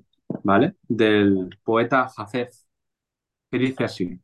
Del 0.87 1.59
poeta 1.63 2.09
Hafez, 2.15 2.67
que 3.51 3.59
dice 3.59 3.85
así, 3.85 4.21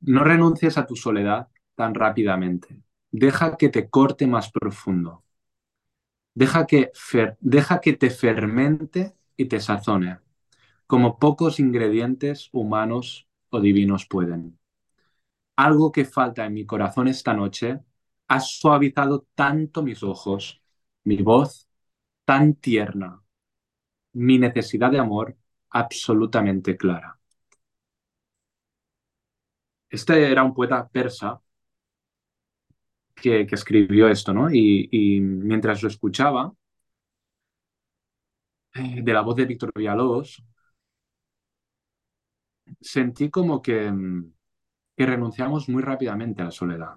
no 0.00 0.24
renuncies 0.24 0.76
a 0.76 0.86
tu 0.86 0.94
soledad 0.94 1.48
tan 1.74 1.94
rápidamente, 1.94 2.82
deja 3.10 3.56
que 3.56 3.70
te 3.70 3.88
corte 3.88 4.26
más 4.26 4.50
profundo, 4.52 5.24
deja 6.34 6.66
que, 6.66 6.90
deja 7.40 7.80
que 7.80 7.92
te 7.94 8.10
fermente 8.10 9.14
y 9.36 9.46
te 9.46 9.60
sazone, 9.60 10.18
como 10.86 11.18
pocos 11.18 11.60
ingredientes 11.60 12.50
humanos 12.52 13.28
o 13.50 13.60
divinos 13.60 14.06
pueden. 14.06 14.58
Algo 15.56 15.92
que 15.92 16.04
falta 16.04 16.46
en 16.46 16.54
mi 16.54 16.66
corazón 16.66 17.08
esta 17.08 17.34
noche 17.34 17.80
ha 18.28 18.40
suavizado 18.40 19.26
tanto 19.34 19.82
mis 19.82 20.02
ojos, 20.02 20.62
mi 21.04 21.18
voz 21.22 21.68
tan 22.24 22.54
tierna, 22.54 23.22
mi 24.12 24.38
necesidad 24.38 24.90
de 24.90 24.98
amor 24.98 25.36
absolutamente 25.70 26.76
clara. 26.76 27.18
Este 29.90 30.30
era 30.30 30.42
un 30.42 30.54
poeta 30.54 30.88
persa 30.88 31.40
que, 33.14 33.46
escribió 33.50 34.08
esto, 34.08 34.32
¿no? 34.32 34.50
Y, 34.50 34.88
y 34.90 35.20
mientras 35.20 35.82
lo 35.82 35.88
escuchaba, 35.88 36.52
eh, 38.74 39.00
de 39.02 39.12
la 39.12 39.20
voz 39.22 39.36
de 39.36 39.44
Víctor 39.46 39.72
Villalobos, 39.74 40.42
sentí 42.80 43.30
como 43.30 43.62
que, 43.62 43.90
mm, 43.90 44.32
que 44.96 45.06
renunciamos 45.06 45.68
muy 45.68 45.82
rápidamente 45.82 46.42
a 46.42 46.46
la 46.46 46.50
soledad. 46.52 46.96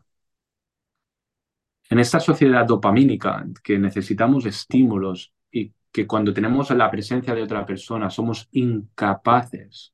En 1.89 1.99
esta 1.99 2.19
sociedad 2.19 2.65
dopamínica 2.65 3.45
que 3.63 3.77
necesitamos 3.79 4.45
estímulos 4.45 5.33
y 5.51 5.73
que 5.93 6.07
cuando 6.07 6.33
tenemos 6.33 6.71
la 6.71 6.91
presencia 6.91 7.35
de 7.35 7.43
otra 7.43 7.65
persona 7.67 8.11
somos 8.11 8.49
incapaces 8.53 9.93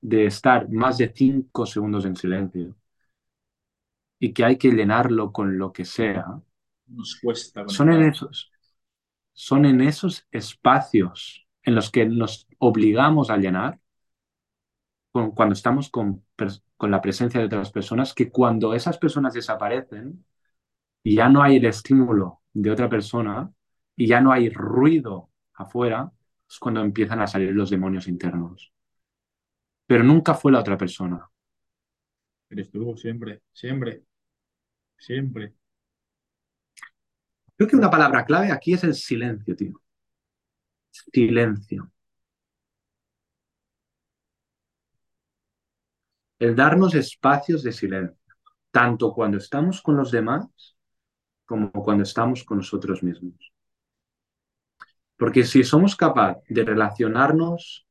de 0.00 0.26
estar 0.26 0.68
más 0.70 0.98
de 0.98 1.12
cinco 1.14 1.66
segundos 1.66 2.06
en 2.06 2.16
silencio 2.16 2.76
y 4.18 4.32
que 4.32 4.44
hay 4.44 4.58
que 4.58 4.70
llenarlo 4.72 5.30
con 5.32 5.56
lo 5.58 5.72
que 5.72 5.84
sea, 5.84 6.24
Nos 6.88 7.16
cuesta 7.16 7.64
son 7.66 7.92
en 7.92 8.02
esos, 8.04 8.50
son 9.34 9.66
en 9.66 9.80
esos 9.82 10.26
espacios 10.32 11.46
en 11.64 11.74
los 11.74 11.90
que 11.90 12.06
nos 12.06 12.48
obligamos 12.58 13.30
a 13.30 13.38
llenar 13.38 13.80
con- 15.12 15.30
cuando 15.32 15.52
estamos 15.54 15.90
con 15.90 16.90
la 16.90 17.00
presencia 17.00 17.40
de 17.40 17.46
otras 17.46 17.70
personas, 17.72 18.14
que 18.14 18.30
cuando 18.30 18.74
esas 18.74 18.98
personas 18.98 19.34
desaparecen, 19.34 20.24
y 21.04 21.16
ya 21.16 21.28
no 21.30 21.42
hay 21.42 21.56
el 21.58 21.66
estímulo 21.66 22.42
de 22.54 22.70
otra 22.72 22.88
persona 22.90 23.52
y 23.96 24.08
ya 24.08 24.20
no 24.22 24.32
hay 24.32 24.50
ruido 24.50 25.30
afuera, 25.54 26.10
es 26.48 26.58
cuando 26.58 26.80
empiezan 26.80 27.20
a 27.20 27.26
salir 27.26 27.52
los 27.52 27.70
demonios 27.70 28.08
internos. 28.08 28.72
Pero 29.86 30.04
nunca 30.04 30.34
fue 30.34 30.52
la 30.52 30.60
otra 30.60 30.76
persona. 30.76 31.28
Eres 32.50 32.70
tú, 32.70 32.96
siempre, 32.96 33.42
siempre, 33.52 34.04
siempre. 34.96 35.54
Creo 37.56 37.68
que 37.68 37.76
una 37.76 37.90
palabra 37.90 38.24
clave 38.24 38.50
aquí 38.52 38.74
es 38.74 38.84
el 38.84 38.94
silencio, 38.94 39.54
tío. 39.56 39.80
Silencio. 40.90 41.90
El 46.38 46.54
darnos 46.54 46.94
espacios 46.94 47.62
de 47.62 47.72
silencio, 47.72 48.34
tanto 48.70 49.12
cuando 49.12 49.38
estamos 49.38 49.80
con 49.82 49.96
los 49.96 50.10
demás 50.10 50.76
como 51.44 51.70
cuando 51.72 52.02
estamos 52.02 52.44
con 52.44 52.58
nosotros 52.58 53.02
mismos. 53.02 53.53
Porque 55.16 55.44
si 55.44 55.64
somos 55.64 55.96
capaces 55.96 56.42
de 56.48 56.64
relacionarnos 56.64 57.86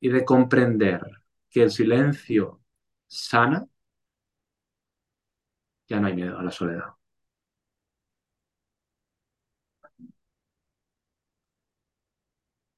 y 0.00 0.10
de 0.10 0.24
comprender 0.24 1.02
que 1.50 1.62
el 1.64 1.70
silencio 1.70 2.62
sana, 3.08 3.66
ya 5.88 6.00
no 6.00 6.06
hay 6.08 6.14
miedo 6.14 6.38
a 6.38 6.42
la 6.42 6.50
soledad. 6.50 6.84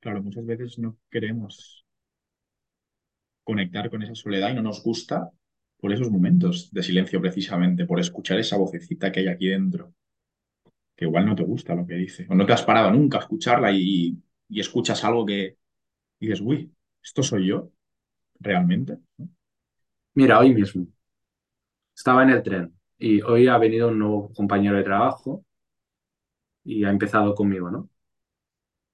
Claro, 0.01 0.23
muchas 0.23 0.47
veces 0.47 0.79
no 0.79 0.97
queremos 1.11 1.85
conectar 3.45 3.89
con 3.89 4.03
esa 4.03 4.15
soledad 4.15 4.51
y 4.51 4.55
no 4.55 4.61
nos 4.63 4.83
gusta 4.83 5.31
por 5.79 5.91
esos 5.93 6.11
momentos 6.11 6.71
de 6.71 6.83
silencio 6.83 7.19
precisamente, 7.21 7.87
por 7.87 7.99
escuchar 8.01 8.39
esa 8.39 8.57
vocecita 8.59 9.11
que 9.11 9.21
hay 9.21 9.29
aquí 9.29 9.49
dentro, 9.49 9.95
que 10.97 11.05
igual 11.07 11.27
no 11.27 11.35
te 11.37 11.45
gusta 11.45 11.75
lo 11.75 11.87
que 11.87 11.95
dice, 11.95 12.27
o 12.31 12.35
no 12.35 12.47
te 12.47 12.53
has 12.53 12.63
parado 12.65 12.91
nunca 12.93 13.19
a 13.19 13.21
escucharla 13.23 13.73
y, 13.73 14.19
y 14.49 14.61
escuchas 14.61 15.05
algo 15.05 15.27
que 15.27 15.59
dices, 16.21 16.41
uy, 16.43 16.75
¿esto 17.03 17.23
soy 17.23 17.49
yo 17.49 17.73
realmente? 18.41 18.99
Mira, 20.15 20.41
hoy 20.41 20.53
mismo 20.53 20.87
estaba 21.97 22.23
en 22.23 22.31
el 22.31 22.43
tren 22.45 22.73
y 22.99 23.21
hoy 23.23 23.49
ha 23.49 23.59
venido 23.59 23.89
un 23.89 23.99
nuevo 23.99 24.33
compañero 24.33 24.77
de 24.77 24.85
trabajo 24.85 25.45
y 26.65 26.85
ha 26.85 26.91
empezado 26.91 27.35
conmigo, 27.35 27.71
¿no? 27.71 27.89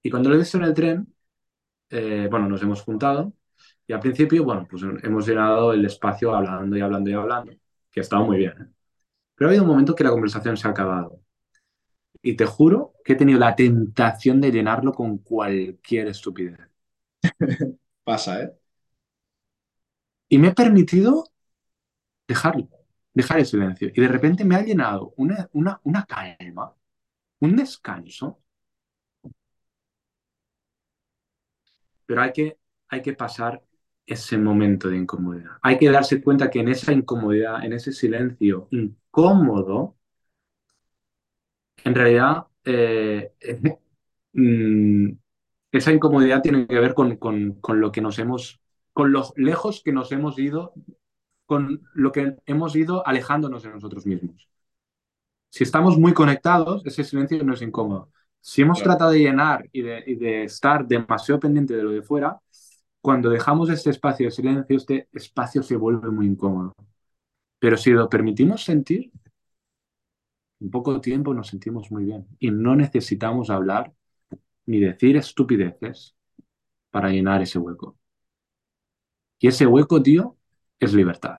Y 0.03 0.11
cuando 0.11 0.29
lo 0.29 0.35
he 0.37 0.39
visto 0.39 0.59
en 0.59 0.65
el 0.65 0.75
tren, 0.75 1.15
eh, 1.91 2.29
bueno, 2.31 2.49
nos 2.49 2.63
hemos 2.63 2.83
juntado 2.83 3.35
y 3.87 3.95
al 3.95 4.01
principio, 4.01 4.45
bueno, 4.45 4.67
pues 4.71 4.83
hemos 4.85 5.27
llenado 5.29 5.75
el 5.75 5.85
espacio 5.87 6.35
hablando 6.35 6.77
y 6.77 6.83
hablando 6.83 7.11
y 7.11 7.15
hablando, 7.15 7.53
que 7.93 8.01
ha 8.01 8.03
estado 8.03 8.27
muy 8.27 8.39
bien, 8.39 8.55
¿eh? 8.63 8.67
Pero 9.37 9.49
ha 9.49 9.53
habido 9.53 9.65
un 9.65 9.71
momento 9.71 9.97
que 9.97 10.05
la 10.05 10.11
conversación 10.13 10.57
se 10.59 10.69
ha 10.69 10.73
acabado. 10.73 11.22
Y 12.23 12.37
te 12.37 12.47
juro 12.47 12.95
que 13.05 13.15
he 13.15 13.17
tenido 13.17 13.39
la 13.39 13.55
tentación 13.57 14.41
de 14.41 14.51
llenarlo 14.53 14.93
con 14.93 15.19
cualquier 15.19 16.09
estupidez. 16.09 16.59
Pasa, 18.05 18.43
¿eh? 18.43 18.53
Y 20.29 20.39
me 20.39 20.49
he 20.49 20.53
permitido 20.55 21.29
dejarlo, 22.29 22.69
dejar 23.15 23.39
el 23.41 23.47
silencio. 23.47 23.91
Y 23.95 24.01
de 24.01 24.09
repente 24.09 24.45
me 24.45 24.57
ha 24.57 24.63
llenado 24.63 25.15
una, 25.17 25.49
una, 25.53 25.81
una 25.85 26.05
calma, 26.07 26.75
un 27.41 27.57
descanso. 27.57 28.43
Pero 32.07 32.23
hay 32.23 32.33
que, 32.33 32.59
hay 32.89 33.03
que 33.03 33.13
pasar 33.15 33.63
ese 34.07 34.37
momento 34.39 34.89
de 34.89 34.97
incomodidad. 34.99 35.53
Hay 35.63 35.79
que 35.79 35.91
darse 35.91 36.23
cuenta 36.23 36.51
que 36.51 36.61
en 36.61 36.69
esa 36.69 36.93
incomodidad, 36.93 37.65
en 37.65 37.73
ese 37.73 37.93
silencio 37.93 38.69
incómodo, 38.71 39.97
en 41.85 41.95
realidad 41.95 42.47
eh, 42.65 43.33
mm, 44.33 45.09
esa 45.73 45.93
incomodidad 45.93 46.43
tiene 46.43 46.67
que 46.67 46.79
ver 46.81 46.95
con, 46.95 47.17
con, 47.17 47.55
con 47.61 47.81
lo 47.81 47.93
que 47.93 48.01
nos 48.01 48.19
hemos, 48.19 48.61
con 48.93 49.13
lo 49.13 49.33
lejos 49.37 49.83
que 49.85 49.93
nos 49.93 50.13
hemos 50.13 50.39
ido, 50.39 50.75
con 51.47 51.83
lo 51.95 52.13
que 52.13 52.37
hemos 52.47 52.77
ido 52.77 53.07
alejándonos 53.07 53.63
de 53.65 53.71
nosotros 53.71 54.07
mismos. 54.07 54.49
Si 55.51 55.65
estamos 55.65 55.99
muy 55.99 56.15
conectados, 56.15 56.83
ese 56.87 57.05
silencio 57.05 57.43
no 57.45 57.55
es 57.55 57.63
incómodo. 57.63 58.11
Si 58.41 58.63
hemos 58.63 58.79
Claro. 58.79 58.91
tratado 58.93 59.11
de 59.13 59.19
llenar 59.21 59.69
y 59.73 59.83
de, 59.83 60.03
y 60.07 60.15
de 60.17 60.45
estar 60.45 60.87
demasiado 60.87 61.41
pendiente 61.41 61.77
de 61.77 61.83
lo 61.83 61.91
de 61.91 62.03
fuera, 62.03 62.41
cuando 63.01 63.31
dejamos 63.31 63.71
este 63.71 63.91
espacio 63.91 64.27
de 64.27 64.31
silencio, 64.33 64.77
este 64.77 65.09
espacio 65.13 65.63
se 65.63 65.77
vuelve 65.77 66.11
muy 66.11 66.27
incómodo. 66.27 66.75
Pero 67.59 67.77
si 67.77 67.91
lo 67.91 68.09
permitimos 68.09 68.65
sentir, 68.65 69.11
en 70.63 70.71
poco 70.71 71.01
tiempo 71.01 71.35
nos 71.35 71.49
sentimos 71.49 71.91
muy 71.91 72.05
bien 72.05 72.27
y 72.39 72.51
no 72.51 72.75
necesitamos 72.77 73.51
hablar 73.51 73.93
ni 74.67 74.81
decir 74.81 75.17
estupideces 75.19 76.17
para 76.91 77.11
llenar 77.11 77.43
ese 77.43 77.59
hueco. 77.61 77.99
Y 79.41 79.49
ese 79.49 79.67
hueco, 79.67 80.03
tío, 80.03 80.37
es 80.81 80.95
libertad. 80.95 81.37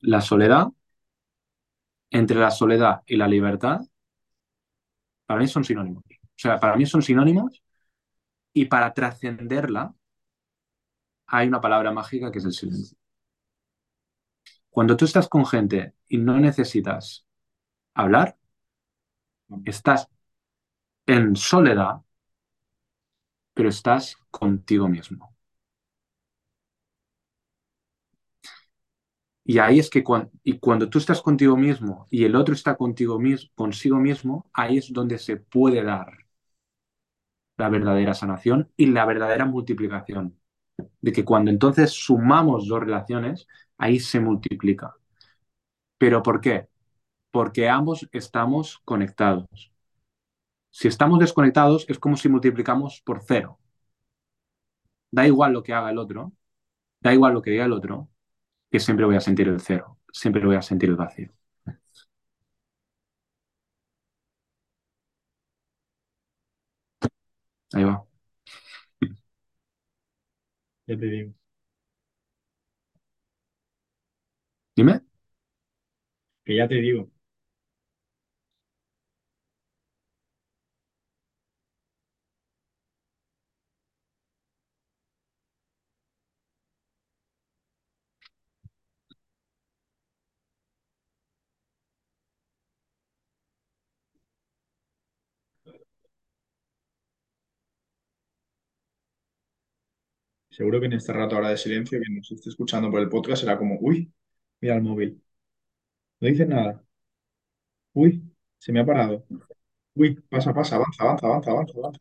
La 0.00 0.20
soledad, 0.20 0.72
entre 2.10 2.38
la 2.38 2.50
soledad 2.50 3.00
y 3.06 3.16
la 3.16 3.26
libertad, 3.26 3.80
Para 5.26 5.40
mí 5.40 5.48
son 5.48 5.64
sinónimos. 5.64 6.02
O 6.08 6.40
sea, 6.42 6.58
para 6.58 6.76
mí 6.76 6.86
son 6.86 7.02
sinónimos 7.02 7.62
y 8.52 8.66
para 8.66 8.94
trascenderla 8.94 9.94
hay 11.26 11.46
una 11.48 11.60
palabra 11.60 11.92
mágica 11.92 12.32
que 12.32 12.38
es 12.40 12.44
el 12.44 12.52
silencio. 12.52 12.97
Cuando 14.78 14.96
tú 14.96 15.06
estás 15.06 15.26
con 15.28 15.44
gente 15.44 15.94
y 16.08 16.18
no 16.18 16.38
necesitas 16.38 17.26
hablar, 17.94 18.38
estás 19.64 20.08
en 21.06 21.36
soledad, 21.36 22.02
pero 23.54 23.68
estás 23.68 24.16
contigo 24.30 24.88
mismo. 24.88 25.34
Y 29.44 29.58
ahí 29.58 29.78
es 29.80 29.90
que 29.90 30.04
cuando, 30.04 30.30
y 30.44 30.58
cuando 30.60 30.88
tú 30.88 30.98
estás 30.98 31.20
contigo 31.22 31.56
mismo 31.56 32.06
y 32.10 32.24
el 32.24 32.36
otro 32.36 32.54
está 32.54 32.76
contigo 32.76 33.18
consigo 33.54 33.96
mismo, 33.98 34.48
ahí 34.52 34.78
es 34.78 34.92
donde 34.92 35.18
se 35.18 35.36
puede 35.38 35.82
dar 35.82 36.12
la 37.58 37.68
verdadera 37.68 38.14
sanación 38.14 38.72
y 38.74 38.86
la 38.86 39.04
verdadera 39.04 39.44
multiplicación. 39.44 40.38
De 41.00 41.12
que 41.12 41.24
cuando 41.24 41.50
entonces 41.50 41.90
sumamos 41.92 42.68
dos 42.68 42.80
relaciones, 42.80 43.46
ahí 43.78 44.00
se 44.00 44.20
multiplica. 44.20 44.94
¿Pero 45.98 46.22
por 46.22 46.40
qué? 46.40 46.68
Porque 47.32 47.68
ambos 47.68 48.08
estamos 48.12 48.80
conectados. 48.84 49.72
Si 50.70 50.88
estamos 50.88 51.18
desconectados 51.18 51.84
es 51.90 51.98
como 51.98 52.16
si 52.16 52.30
multiplicamos 52.30 53.02
por 53.04 53.20
cero. 53.22 53.58
Da 55.10 55.26
igual 55.26 55.52
lo 55.52 55.62
que 55.62 55.72
haga 55.74 55.90
el 55.90 55.98
otro, 55.98 56.32
da 57.00 57.14
igual 57.14 57.34
lo 57.34 57.42
que 57.42 57.52
diga 57.52 57.66
el 57.66 57.72
otro, 57.74 58.10
que 58.70 58.80
siempre 58.80 59.06
voy 59.06 59.16
a 59.16 59.20
sentir 59.22 59.48
el 59.48 59.60
cero, 59.60 59.98
siempre 60.12 60.44
voy 60.46 60.56
a 60.56 60.62
sentir 60.62 60.90
el 60.90 60.96
vacío. 60.96 61.32
Ahí 67.74 67.84
va. 67.84 68.07
Ya 70.88 70.96
te 70.98 71.06
digo. 71.06 71.34
Dime. 74.76 75.02
Que 76.44 76.56
ya 76.56 76.66
te 76.68 76.74
digo. 76.76 77.10
Seguro 100.50 100.78
que 100.80 100.86
en 100.86 100.92
este 100.94 101.12
rato 101.14 101.36
ahora 101.36 101.50
de 101.50 101.56
silencio, 101.56 101.98
quien 102.00 102.16
nos 102.16 102.30
esté 102.30 102.50
escuchando 102.50 102.90
por 102.90 103.00
el 103.00 103.08
podcast 103.08 103.40
será 103.42 103.56
como, 103.58 103.78
uy, 103.80 104.12
mira 104.60 104.74
el 104.76 104.82
móvil. 104.82 105.22
No 106.20 106.28
dices 106.28 106.48
nada. 106.48 106.84
Uy, 107.92 108.22
se 108.58 108.72
me 108.72 108.80
ha 108.80 108.86
parado. 108.86 109.24
Uy, 109.94 110.14
pasa, 110.30 110.54
pasa, 110.54 110.76
avanza, 110.76 111.02
avanza, 111.04 111.26
avanza, 111.28 111.50
avanza, 111.52 111.74
avanza. 111.78 112.00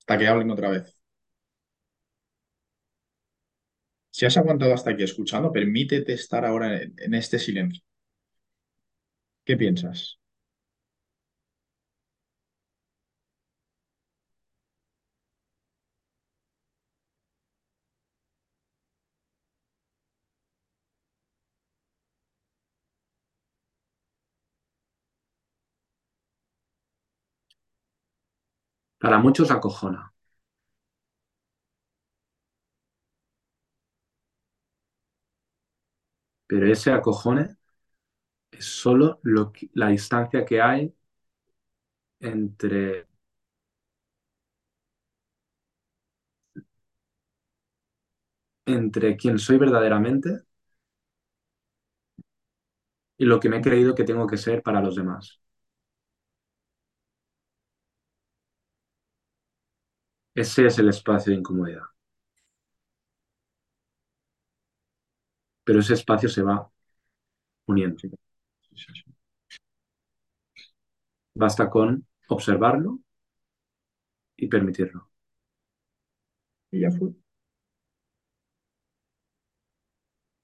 Hasta 0.00 0.18
que 0.18 0.28
hablen 0.28 0.50
otra 0.52 0.70
vez. 0.70 1.00
Si 4.12 4.24
has 4.24 4.36
aguantado 4.36 4.72
hasta 4.72 4.90
aquí 4.90 5.02
escuchando, 5.02 5.50
permítete 5.50 6.12
estar 6.12 6.44
ahora 6.44 6.80
en, 6.80 6.94
en 6.98 7.14
este 7.14 7.40
silencio. 7.40 7.82
¿Qué 9.44 9.56
piensas? 9.56 10.19
Para 29.00 29.18
muchos 29.18 29.50
acojona. 29.50 30.12
Pero 36.46 36.66
ese 36.70 36.92
acojone 36.92 37.56
es 38.52 38.66
solo 38.66 39.20
la 39.74 39.88
distancia 39.88 40.44
que 40.44 40.60
hay 40.62 40.94
entre 42.20 43.06
entre 48.66 49.16
quien 49.18 49.38
soy 49.38 49.58
verdaderamente 49.58 50.44
y 53.18 53.24
lo 53.24 53.38
que 53.40 53.48
me 53.48 53.58
he 53.58 53.60
creído 53.62 53.94
que 53.94 54.04
tengo 54.04 54.26
que 54.26 54.36
ser 54.36 54.62
para 54.62 54.80
los 54.80 54.96
demás. 54.96 55.40
Ese 60.40 60.66
es 60.66 60.78
el 60.78 60.88
espacio 60.88 61.30
de 61.32 61.38
incomodidad. 61.38 61.82
Pero 65.64 65.80
ese 65.80 65.94
espacio 65.94 66.28
se 66.28 66.42
va 66.42 66.70
uniendo. 67.66 67.96
Basta 71.34 71.68
con 71.68 72.06
observarlo 72.28 73.00
y 74.36 74.48
permitirlo. 74.48 75.08
Y 76.72 76.80
ya 76.80 76.90
fue. 76.90 77.10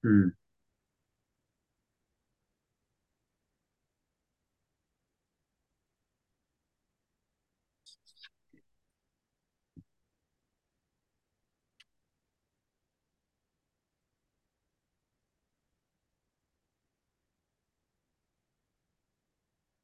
Mm. 0.05 0.31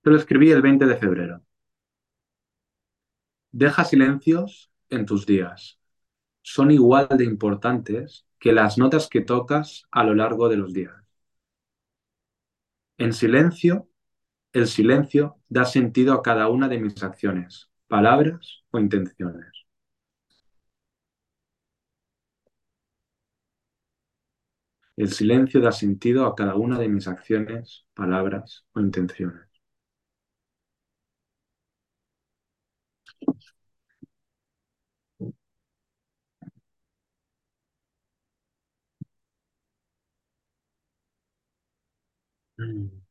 Te 0.02 0.10
lo 0.10 0.16
escribí 0.16 0.50
el 0.50 0.62
20 0.62 0.86
de 0.86 0.96
febrero. 0.96 1.42
Deja 3.52 3.84
silencios 3.84 4.70
en 4.90 5.06
tus 5.06 5.26
días. 5.26 5.78
Son 6.42 6.70
igual 6.70 7.08
de 7.08 7.24
importantes 7.24 8.26
que 8.38 8.52
las 8.52 8.78
notas 8.78 9.08
que 9.08 9.20
tocas 9.20 9.84
a 9.90 10.04
lo 10.04 10.14
largo 10.14 10.48
de 10.48 10.56
los 10.56 10.72
días. 10.72 10.94
En 12.96 13.12
silencio, 13.12 13.88
el 14.52 14.66
silencio 14.66 15.36
da 15.48 15.64
sentido 15.66 16.14
a 16.14 16.22
cada 16.22 16.48
una 16.48 16.68
de 16.68 16.78
mis 16.78 17.02
acciones, 17.02 17.70
palabras 17.88 18.64
o 18.70 18.78
intenciones. 18.78 19.46
El 24.96 25.12
silencio 25.12 25.60
da 25.60 25.70
sentido 25.70 26.24
a 26.24 26.34
cada 26.34 26.54
una 26.54 26.78
de 26.78 26.88
mis 26.88 27.06
acciones, 27.06 27.84
palabras 27.92 28.64
o 28.72 28.80
intenciones. 28.80 29.51
Mm. 42.62 43.02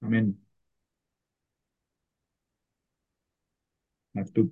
Amén. 0.00 0.38
Maktub. 4.14 4.50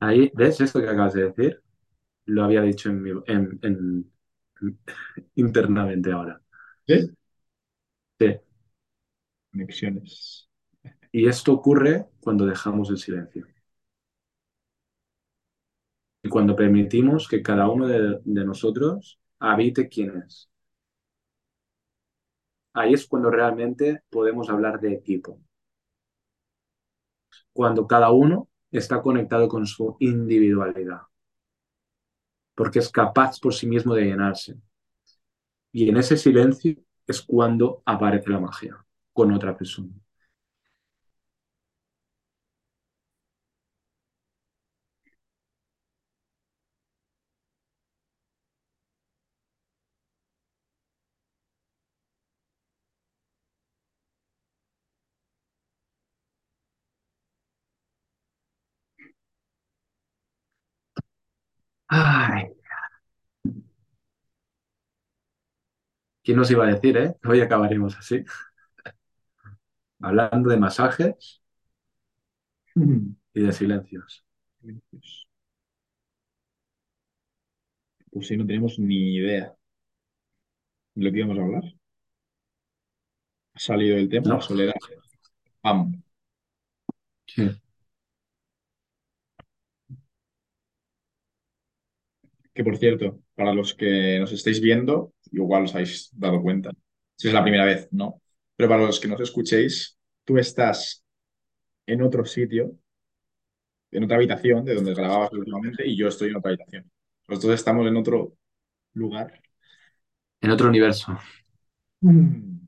Ahí, 0.00 0.30
¿ves 0.34 0.60
esto 0.60 0.80
que 0.80 0.88
acabas 0.88 1.14
de 1.14 1.24
decir? 1.30 1.62
Lo 2.26 2.44
había 2.44 2.62
dicho 2.62 2.90
en 2.90 3.02
mi- 3.02 3.12
en- 3.28 3.58
en- 3.62 4.12
internamente 5.36 6.12
ahora. 6.12 6.40
¿Ves? 6.86 7.10
Sí. 8.18 8.40
Conexiones. 9.50 10.48
Y 11.12 11.28
esto 11.28 11.52
ocurre 11.54 12.08
cuando 12.20 12.46
dejamos 12.46 12.90
el 12.90 12.98
silencio. 12.98 13.46
Y 16.22 16.28
cuando 16.28 16.56
permitimos 16.56 17.28
que 17.28 17.42
cada 17.42 17.68
uno 17.68 17.86
de, 17.86 18.18
de 18.24 18.44
nosotros 18.44 19.20
habite 19.38 19.88
quién 19.88 20.22
es. 20.26 20.50
Ahí 22.74 22.92
es 22.92 23.06
cuando 23.06 23.30
realmente 23.30 24.02
podemos 24.10 24.50
hablar 24.50 24.78
de 24.78 24.92
equipo. 24.92 25.40
Cuando 27.54 27.86
cada 27.86 28.10
uno 28.10 28.50
está 28.70 29.00
conectado 29.00 29.48
con 29.48 29.66
su 29.66 29.96
individualidad. 30.00 31.00
Porque 32.54 32.78
es 32.78 32.88
capaz 32.88 33.38
por 33.38 33.52
sí 33.52 33.66
mismo 33.66 33.94
de 33.94 34.06
llenarse. 34.06 34.54
Y 35.70 35.90
en 35.90 35.98
ese 35.98 36.16
silencio 36.16 36.76
es 37.06 37.20
cuando 37.20 37.82
aparece 37.84 38.30
la 38.30 38.40
magia 38.40 38.82
con 39.12 39.32
otra 39.32 39.54
persona. 39.54 39.90
Ay. 61.88 62.52
¿Quién 66.22 66.36
nos 66.38 66.50
iba 66.50 66.64
a 66.64 66.72
decir, 66.72 66.96
eh? 66.96 67.16
Hoy 67.24 67.40
acabaremos 67.40 67.96
así. 67.98 68.24
Hablando 70.00 70.50
de 70.50 70.58
masajes 70.58 71.40
y 73.34 73.40
de 73.42 73.52
silencios. 73.52 74.24
Pues 78.12 78.28
sí, 78.28 78.36
no 78.36 78.46
tenemos 78.46 78.78
ni 78.78 79.16
idea 79.16 79.56
de 80.94 81.04
lo 81.04 81.12
que 81.12 81.18
íbamos 81.18 81.38
a 81.38 81.42
hablar. 81.42 81.64
Ha 83.54 83.58
salido 83.58 83.96
el 83.96 84.08
tema, 84.10 84.28
No. 84.28 84.34
la 84.36 84.40
soledad. 84.42 84.74
Pam. 85.62 86.02
Sí. 87.26 87.50
Que 92.54 92.64
por 92.64 92.76
cierto, 92.76 93.20
para 93.34 93.54
los 93.54 93.74
que 93.74 94.18
nos 94.20 94.32
estéis 94.32 94.60
viendo, 94.60 95.12
igual 95.32 95.64
os 95.64 95.74
habéis 95.74 96.10
dado 96.12 96.40
cuenta. 96.42 96.70
Si 97.16 97.28
es 97.28 97.34
la 97.34 97.42
primera 97.42 97.64
vez, 97.64 97.88
no. 97.92 98.20
Pero 98.56 98.68
para 98.68 98.84
los 98.84 99.00
que 99.00 99.08
nos 99.08 99.20
escuchéis, 99.20 99.98
tú 100.24 100.38
estás 100.38 101.04
en 101.86 102.02
otro 102.02 102.24
sitio, 102.24 102.76
en 103.90 104.04
otra 104.04 104.16
habitación 104.16 104.64
de 104.64 104.74
donde 104.74 104.94
grababas 104.94 105.32
últimamente, 105.32 105.86
y 105.86 105.96
yo 105.96 106.08
estoy 106.08 106.30
en 106.30 106.36
otra 106.36 106.50
habitación. 106.50 106.90
Los 107.28 107.40
dos 107.40 107.54
estamos 107.54 107.86
en 107.86 107.96
otro 107.96 108.34
lugar. 108.94 109.40
En 110.40 110.50
otro 110.50 110.68
universo. 110.68 111.18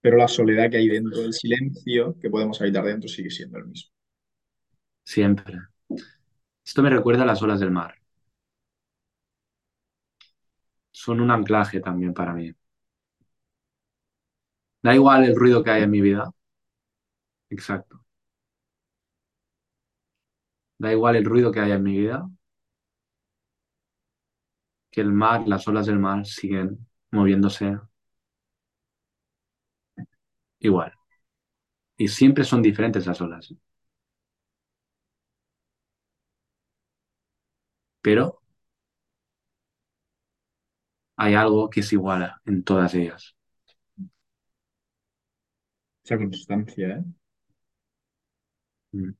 Pero 0.00 0.18
la 0.18 0.28
soledad 0.28 0.70
que 0.70 0.76
hay 0.76 0.88
dentro, 0.88 1.20
el 1.20 1.32
silencio 1.32 2.16
que 2.20 2.30
podemos 2.30 2.60
habitar 2.60 2.84
dentro 2.84 3.08
sigue 3.08 3.28
siendo 3.28 3.58
el 3.58 3.66
mismo. 3.66 3.90
Siempre. 5.02 5.58
Esto 6.64 6.80
me 6.80 6.90
recuerda 6.90 7.24
a 7.24 7.26
las 7.26 7.42
olas 7.42 7.58
del 7.58 7.72
mar. 7.72 7.96
Son 11.02 11.20
un 11.20 11.30
anclaje 11.30 11.78
también 11.80 12.12
para 12.12 12.32
mí. 12.34 12.52
Da 14.82 14.94
igual 14.94 15.24
el 15.24 15.36
ruido 15.36 15.62
que 15.62 15.70
hay 15.70 15.82
en 15.82 15.90
mi 15.90 16.00
vida. 16.00 16.30
Exacto. 17.50 18.04
Da 20.78 20.90
igual 20.92 21.16
el 21.16 21.24
ruido 21.26 21.52
que 21.52 21.60
haya 21.60 21.74
en 21.74 21.82
mi 21.82 21.98
vida. 21.98 22.26
Que 24.90 25.00
el 25.00 25.12
mar, 25.12 25.46
las 25.46 25.68
olas 25.68 25.86
del 25.86 26.00
mar 26.00 26.26
siguen 26.26 26.88
moviéndose 27.12 27.78
igual. 30.60 30.92
Y 31.98 32.08
siempre 32.08 32.42
son 32.44 32.62
diferentes 32.62 33.06
las 33.06 33.20
olas. 33.20 33.54
Pero 38.00 38.40
hay 41.16 41.34
algo 41.34 41.70
que 41.70 41.80
es 41.80 41.92
igual 41.92 42.32
en 42.46 42.62
todas 42.64 42.94
ellas. 42.94 43.36
Esa 46.04 46.16
constancia, 46.16 46.88
¿eh? 46.88 47.04
Mm. 48.94 49.14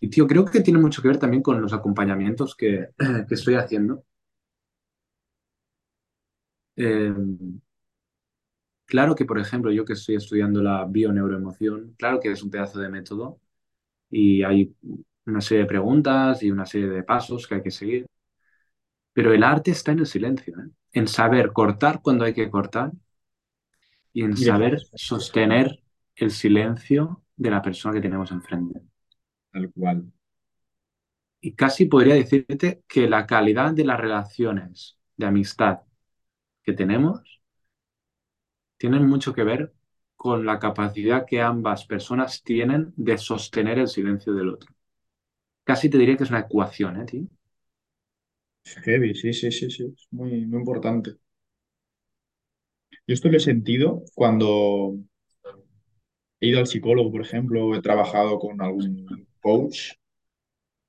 Y 0.00 0.08
tío, 0.10 0.26
creo 0.26 0.44
que 0.44 0.60
tiene 0.60 0.78
mucho 0.80 1.02
que 1.02 1.08
ver 1.08 1.18
también 1.18 1.42
con 1.42 1.60
los 1.60 1.72
acompañamientos 1.72 2.54
que, 2.56 2.90
que 3.28 3.34
estoy 3.34 3.54
haciendo. 3.54 4.04
Eh, 6.76 7.12
claro 8.84 9.14
que, 9.14 9.24
por 9.24 9.38
ejemplo, 9.38 9.70
yo 9.72 9.84
que 9.84 9.94
estoy 9.94 10.16
estudiando 10.16 10.62
la 10.62 10.84
bioneuroemoción, 10.84 11.94
claro 11.98 12.20
que 12.20 12.30
es 12.32 12.42
un 12.42 12.50
pedazo 12.50 12.78
de 12.80 12.88
método 12.88 13.40
y 14.10 14.42
hay 14.44 14.74
una 15.26 15.42
serie 15.42 15.62
de 15.64 15.68
preguntas 15.68 16.42
y 16.42 16.50
una 16.50 16.66
serie 16.66 16.88
de 16.88 17.04
pasos 17.04 17.46
que 17.46 17.56
hay 17.56 17.62
que 17.62 17.72
seguir. 17.72 18.06
Pero 19.16 19.32
el 19.32 19.44
arte 19.44 19.70
está 19.70 19.92
en 19.92 20.00
el 20.00 20.06
silencio, 20.06 20.54
¿eh? 20.60 20.68
en 20.92 21.08
saber 21.08 21.54
cortar 21.54 22.02
cuando 22.02 22.26
hay 22.26 22.34
que 22.34 22.50
cortar 22.50 22.92
y 24.12 24.22
en 24.24 24.36
saber 24.36 24.78
sostener 24.94 25.82
el 26.16 26.30
silencio 26.30 27.22
de 27.34 27.50
la 27.50 27.62
persona 27.62 27.94
que 27.94 28.02
tenemos 28.02 28.30
enfrente. 28.30 28.82
Tal 29.50 29.72
cual. 29.72 30.12
Y 31.40 31.54
casi 31.54 31.86
podría 31.86 32.14
decirte 32.14 32.82
que 32.86 33.08
la 33.08 33.26
calidad 33.26 33.72
de 33.72 33.86
las 33.86 33.98
relaciones 33.98 34.98
de 35.16 35.24
amistad 35.24 35.78
que 36.62 36.74
tenemos 36.74 37.40
tienen 38.76 39.06
mucho 39.06 39.32
que 39.32 39.44
ver 39.44 39.72
con 40.14 40.44
la 40.44 40.58
capacidad 40.58 41.24
que 41.26 41.40
ambas 41.40 41.86
personas 41.86 42.42
tienen 42.42 42.92
de 42.96 43.16
sostener 43.16 43.78
el 43.78 43.88
silencio 43.88 44.34
del 44.34 44.50
otro. 44.50 44.74
Casi 45.64 45.88
te 45.88 45.96
diría 45.96 46.18
que 46.18 46.24
es 46.24 46.30
una 46.30 46.40
ecuación, 46.40 47.00
¿eh, 47.00 47.06
tío? 47.06 47.26
Heavy, 48.84 49.14
sí, 49.14 49.32
sí, 49.32 49.50
sí, 49.50 49.70
sí. 49.70 49.84
Es 49.96 50.06
muy, 50.10 50.44
muy 50.46 50.58
importante. 50.60 51.16
Yo 53.06 53.14
esto 53.14 53.28
lo 53.28 53.36
he 53.36 53.40
sentido 53.40 54.02
cuando 54.14 54.94
he 56.40 56.46
ido 56.48 56.60
al 56.60 56.66
psicólogo, 56.66 57.10
por 57.12 57.20
ejemplo, 57.20 57.74
he 57.74 57.82
trabajado 57.82 58.38
con 58.38 58.60
algún 58.62 59.26
coach, 59.42 59.92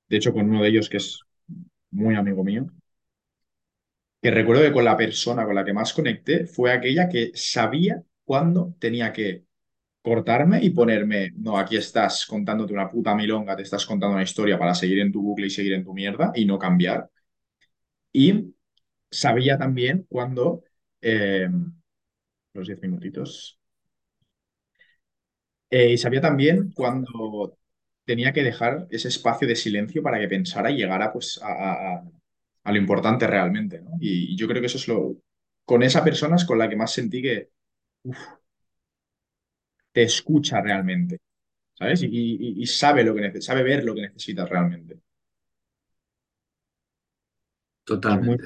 de 0.08 0.16
hecho 0.18 0.32
con 0.32 0.48
uno 0.50 0.62
de 0.62 0.68
ellos 0.68 0.88
que 0.88 0.98
es 0.98 1.20
muy 1.92 2.16
amigo 2.16 2.44
mío, 2.44 2.66
que 4.22 4.30
recuerdo 4.30 4.62
que 4.62 4.72
con 4.72 4.84
la 4.84 4.96
persona 4.96 5.44
con 5.44 5.54
la 5.54 5.64
que 5.64 5.72
más 5.72 5.92
conecté 5.92 6.46
fue 6.46 6.72
aquella 6.72 7.08
que 7.08 7.30
sabía 7.34 8.02
cuándo 8.24 8.74
tenía 8.78 9.12
que 9.12 9.44
cortarme 10.02 10.62
y 10.64 10.70
ponerme, 10.70 11.32
no, 11.36 11.58
aquí 11.58 11.76
estás 11.76 12.26
contándote 12.26 12.72
una 12.74 12.90
puta 12.90 13.14
milonga, 13.14 13.56
te 13.56 13.62
estás 13.64 13.86
contando 13.86 14.14
una 14.16 14.24
historia 14.24 14.58
para 14.58 14.74
seguir 14.74 15.00
en 15.00 15.12
tu 15.12 15.22
bucle 15.22 15.46
y 15.48 15.50
seguir 15.50 15.74
en 15.74 15.84
tu 15.84 15.94
mierda 15.94 16.32
y 16.34 16.46
no 16.46 16.58
cambiar. 16.58 17.10
Y 18.12 18.54
sabía 19.10 19.58
también 19.58 20.06
cuando, 20.10 20.64
eh, 21.02 21.48
los 22.52 22.66
diez 22.68 22.80
minutitos, 22.82 23.58
y 25.70 25.98
sabía 25.98 26.20
también 26.20 26.72
cuando 26.72 27.58
tenía 28.04 28.32
que 28.32 28.42
dejar 28.42 28.86
ese 28.90 29.08
espacio 29.08 29.46
de 29.48 29.56
silencio 29.56 30.02
para 30.02 30.18
que 30.18 30.28
pensara 30.28 30.70
y 30.70 30.76
llegara 30.76 31.12
pues 31.12 31.38
a, 31.42 32.02
lo 32.72 32.76
importante 32.78 33.26
realmente. 33.26 33.82
Y, 34.00 34.36
yo 34.36 34.46
creo 34.48 34.60
que 34.60 34.66
eso 34.66 34.78
es 34.78 34.88
lo... 34.88 35.16
Con 35.64 35.82
esa 35.82 36.02
persona 36.04 36.36
es 36.36 36.44
con 36.44 36.58
la 36.58 36.68
que 36.68 36.76
más 36.76 36.92
sentí 36.92 37.20
que 37.22 37.50
uf, 38.04 38.18
te 39.92 40.02
escucha 40.02 40.60
realmente, 40.60 41.18
¿sabes? 41.74 42.02
Y, 42.02 42.08
y- 42.62 42.66
sabe 42.66 43.04
lo 43.04 43.14
que 43.14 43.40
sabe 43.42 43.62
ver 43.64 43.84
lo 43.84 43.94
que 43.94 44.02
necesitas 44.02 44.48
realmente. 44.48 45.00
Muy... 47.88 48.36
Totalmente. 48.38 48.44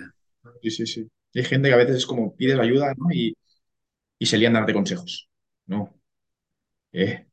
Sí, 0.63 0.71
sí, 0.71 0.87
sí. 0.87 1.11
Hay 1.35 1.45
gente 1.45 1.69
que 1.69 1.75
a 1.75 1.79
veces 1.79 1.97
es 1.97 2.07
como 2.07 2.35
pides 2.37 2.59
ayuda, 2.59 2.95
¿no? 2.97 3.07
Y, 3.13 3.37
y 4.19 4.27
se 4.27 4.39
lían 4.39 4.57
a 4.57 4.61
darte 4.61 4.75
consejos. 4.75 5.29
No, 5.67 5.95
eh, 6.93 7.27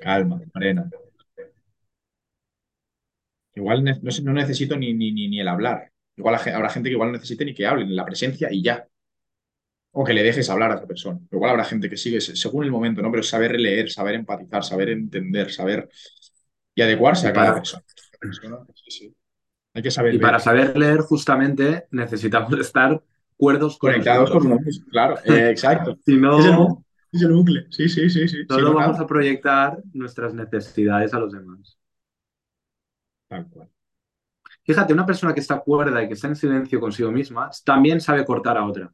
calma, 0.00 0.40
arena. 0.54 0.90
Igual 3.54 3.84
no, 3.84 3.92
no 4.22 4.32
necesito 4.32 4.76
ni, 4.76 4.94
ni, 4.94 5.12
ni, 5.12 5.28
ni 5.28 5.40
el 5.40 5.48
hablar. 5.48 5.92
Igual 6.16 6.36
habrá 6.36 6.70
gente 6.70 6.88
que 6.88 6.94
igual 6.94 7.08
no 7.10 7.14
necesite 7.18 7.44
ni 7.44 7.54
que 7.54 7.66
hablen, 7.66 7.94
la 7.94 8.04
presencia 8.06 8.48
y 8.50 8.62
ya. 8.62 8.86
O 9.98 10.04
que 10.06 10.14
le 10.16 10.22
dejes 10.28 10.48
hablar 10.50 10.70
a 10.72 10.74
esa 10.76 10.86
persona. 10.86 11.18
Pero 11.28 11.38
igual 11.38 11.50
habrá 11.52 11.64
gente 11.64 11.88
que 11.90 11.96
sigue 11.96 12.20
se- 12.20 12.36
según 12.36 12.64
el 12.64 12.70
momento, 12.70 13.02
¿no? 13.02 13.10
Pero 13.10 13.22
saber 13.22 13.58
leer, 13.58 13.90
saber 13.90 14.14
empatizar, 14.14 14.62
saber 14.64 14.90
entender, 14.90 15.50
saber 15.52 15.88
y 16.74 16.82
adecuarse 16.82 17.28
a 17.28 17.32
cada. 17.34 17.54
Persona, 18.20 18.58
sí, 18.74 18.90
sí. 18.92 19.16
Hay 19.78 19.82
que 19.82 19.90
saber 19.92 20.14
y 20.14 20.18
para 20.18 20.40
saber 20.40 20.76
leer, 20.76 21.00
justamente, 21.02 21.86
necesitamos 21.92 22.52
estar 22.58 23.00
cuerdos 23.36 23.78
con 23.78 23.92
Conectados 23.92 24.30
con 24.30 24.48
nosotros. 24.48 24.82
claro, 24.90 25.18
eh, 25.24 25.50
exacto. 25.50 25.96
Si 26.04 26.12
Es 26.12 26.44
el, 26.46 26.56
no, 26.56 26.84
es 27.12 27.22
el 27.22 27.32
bucle. 27.32 27.66
Sí, 27.70 27.88
sí, 27.88 28.10
sí, 28.10 28.26
sí. 28.28 28.38
Si 28.44 28.46
solo 28.48 28.72
no, 28.72 28.74
vamos 28.74 28.98
a 28.98 29.06
proyectar 29.06 29.78
nuestras 29.92 30.34
necesidades 30.34 31.14
a 31.14 31.20
los 31.20 31.32
demás. 31.32 31.78
Tal 33.28 33.48
cual. 33.50 33.68
Fíjate, 34.64 34.92
una 34.92 35.06
persona 35.06 35.34
que 35.34 35.40
está 35.40 35.60
cuerda 35.60 36.02
y 36.02 36.08
que 36.08 36.14
está 36.14 36.28
en 36.28 36.36
silencio 36.36 36.80
consigo 36.80 37.10
misma, 37.12 37.50
también 37.64 38.00
sabe 38.00 38.24
cortar 38.24 38.56
a 38.58 38.66
otra. 38.66 38.92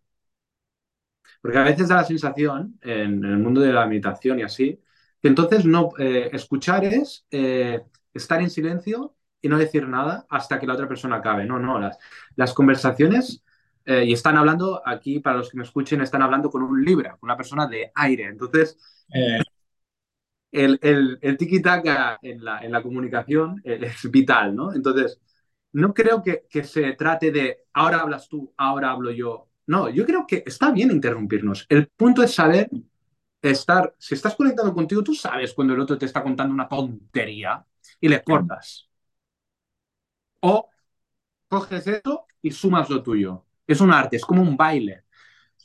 Porque 1.40 1.58
a 1.58 1.62
veces 1.64 1.88
da 1.88 1.96
la 1.96 2.04
sensación, 2.04 2.78
en, 2.82 3.24
en 3.24 3.32
el 3.32 3.38
mundo 3.38 3.60
de 3.60 3.72
la 3.72 3.86
meditación 3.86 4.38
y 4.38 4.42
así, 4.42 4.80
que 5.20 5.28
entonces 5.28 5.64
no, 5.64 5.90
eh, 5.98 6.30
escuchar 6.32 6.84
es 6.84 7.26
eh, 7.30 7.82
estar 8.12 8.40
en 8.40 8.50
silencio 8.50 9.14
y 9.44 9.48
no 9.48 9.58
decir 9.58 9.88
nada 9.88 10.26
hasta 10.30 10.58
que 10.58 10.66
la 10.66 10.74
otra 10.74 10.88
persona 10.88 11.16
acabe. 11.16 11.44
No, 11.46 11.58
no, 11.58 11.78
las, 11.78 11.98
las 12.36 12.54
conversaciones, 12.54 13.44
eh, 13.84 14.04
y 14.06 14.12
están 14.14 14.36
hablando, 14.36 14.82
aquí 14.86 15.20
para 15.20 15.38
los 15.38 15.50
que 15.50 15.58
me 15.58 15.64
escuchen, 15.64 16.00
están 16.00 16.22
hablando 16.22 16.50
con 16.50 16.62
un 16.62 16.84
libra, 16.84 17.18
una 17.22 17.36
persona 17.36 17.66
de 17.66 17.92
aire. 17.94 18.24
Entonces, 18.24 18.78
Eh, 19.12 19.38
el, 20.52 20.78
el, 20.82 21.18
el 21.22 21.36
tiki-taka 21.36 22.18
en 22.22 22.44
la, 22.44 22.60
en 22.60 22.72
la 22.72 22.82
comunicación 22.82 23.60
eh, 23.64 23.78
es 23.82 24.10
vital, 24.10 24.54
¿no? 24.54 24.72
Entonces, 24.72 25.20
no 25.72 25.92
creo 25.92 26.22
que, 26.22 26.44
que 26.48 26.62
se 26.64 26.92
trate 26.92 27.32
de 27.32 27.64
ahora 27.72 28.00
hablas 28.00 28.28
tú, 28.28 28.52
ahora 28.56 28.90
hablo 28.92 29.10
yo. 29.10 29.48
No, 29.66 29.88
yo 29.88 30.04
creo 30.06 30.26
que 30.26 30.42
está 30.46 30.70
bien 30.70 30.90
interrumpirnos. 30.90 31.66
El 31.68 31.88
punto 31.88 32.22
es 32.22 32.34
saber 32.34 32.70
estar, 33.42 33.94
si 33.98 34.14
estás 34.14 34.36
conectado 34.36 34.74
contigo, 34.74 35.02
tú 35.04 35.14
sabes 35.14 35.54
cuando 35.54 35.74
el 35.74 35.80
otro 35.80 35.98
te 35.98 36.06
está 36.06 36.22
contando 36.22 36.54
una 36.54 36.68
tontería 36.68 37.64
y 38.00 38.08
le 38.08 38.22
cortas. 38.22 38.88
O 40.52 40.68
coges 41.48 41.86
eso 41.86 42.26
y 42.42 42.50
sumas 42.50 42.90
lo 42.90 43.02
tuyo. 43.02 43.46
Es 43.66 43.80
un 43.80 43.92
arte, 43.92 44.16
es 44.16 44.24
como 44.24 44.42
un 44.42 44.56
baile. 44.56 45.04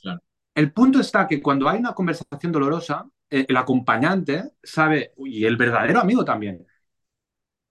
Claro. 0.00 0.20
El 0.54 0.72
punto 0.72 1.00
está 1.00 1.26
que 1.26 1.42
cuando 1.42 1.68
hay 1.68 1.78
una 1.78 1.94
conversación 1.94 2.52
dolorosa, 2.52 3.06
eh, 3.30 3.46
el 3.48 3.56
acompañante 3.56 4.52
sabe, 4.62 5.12
y 5.18 5.44
el 5.44 5.56
verdadero 5.56 6.00
amigo 6.00 6.24
también, 6.24 6.66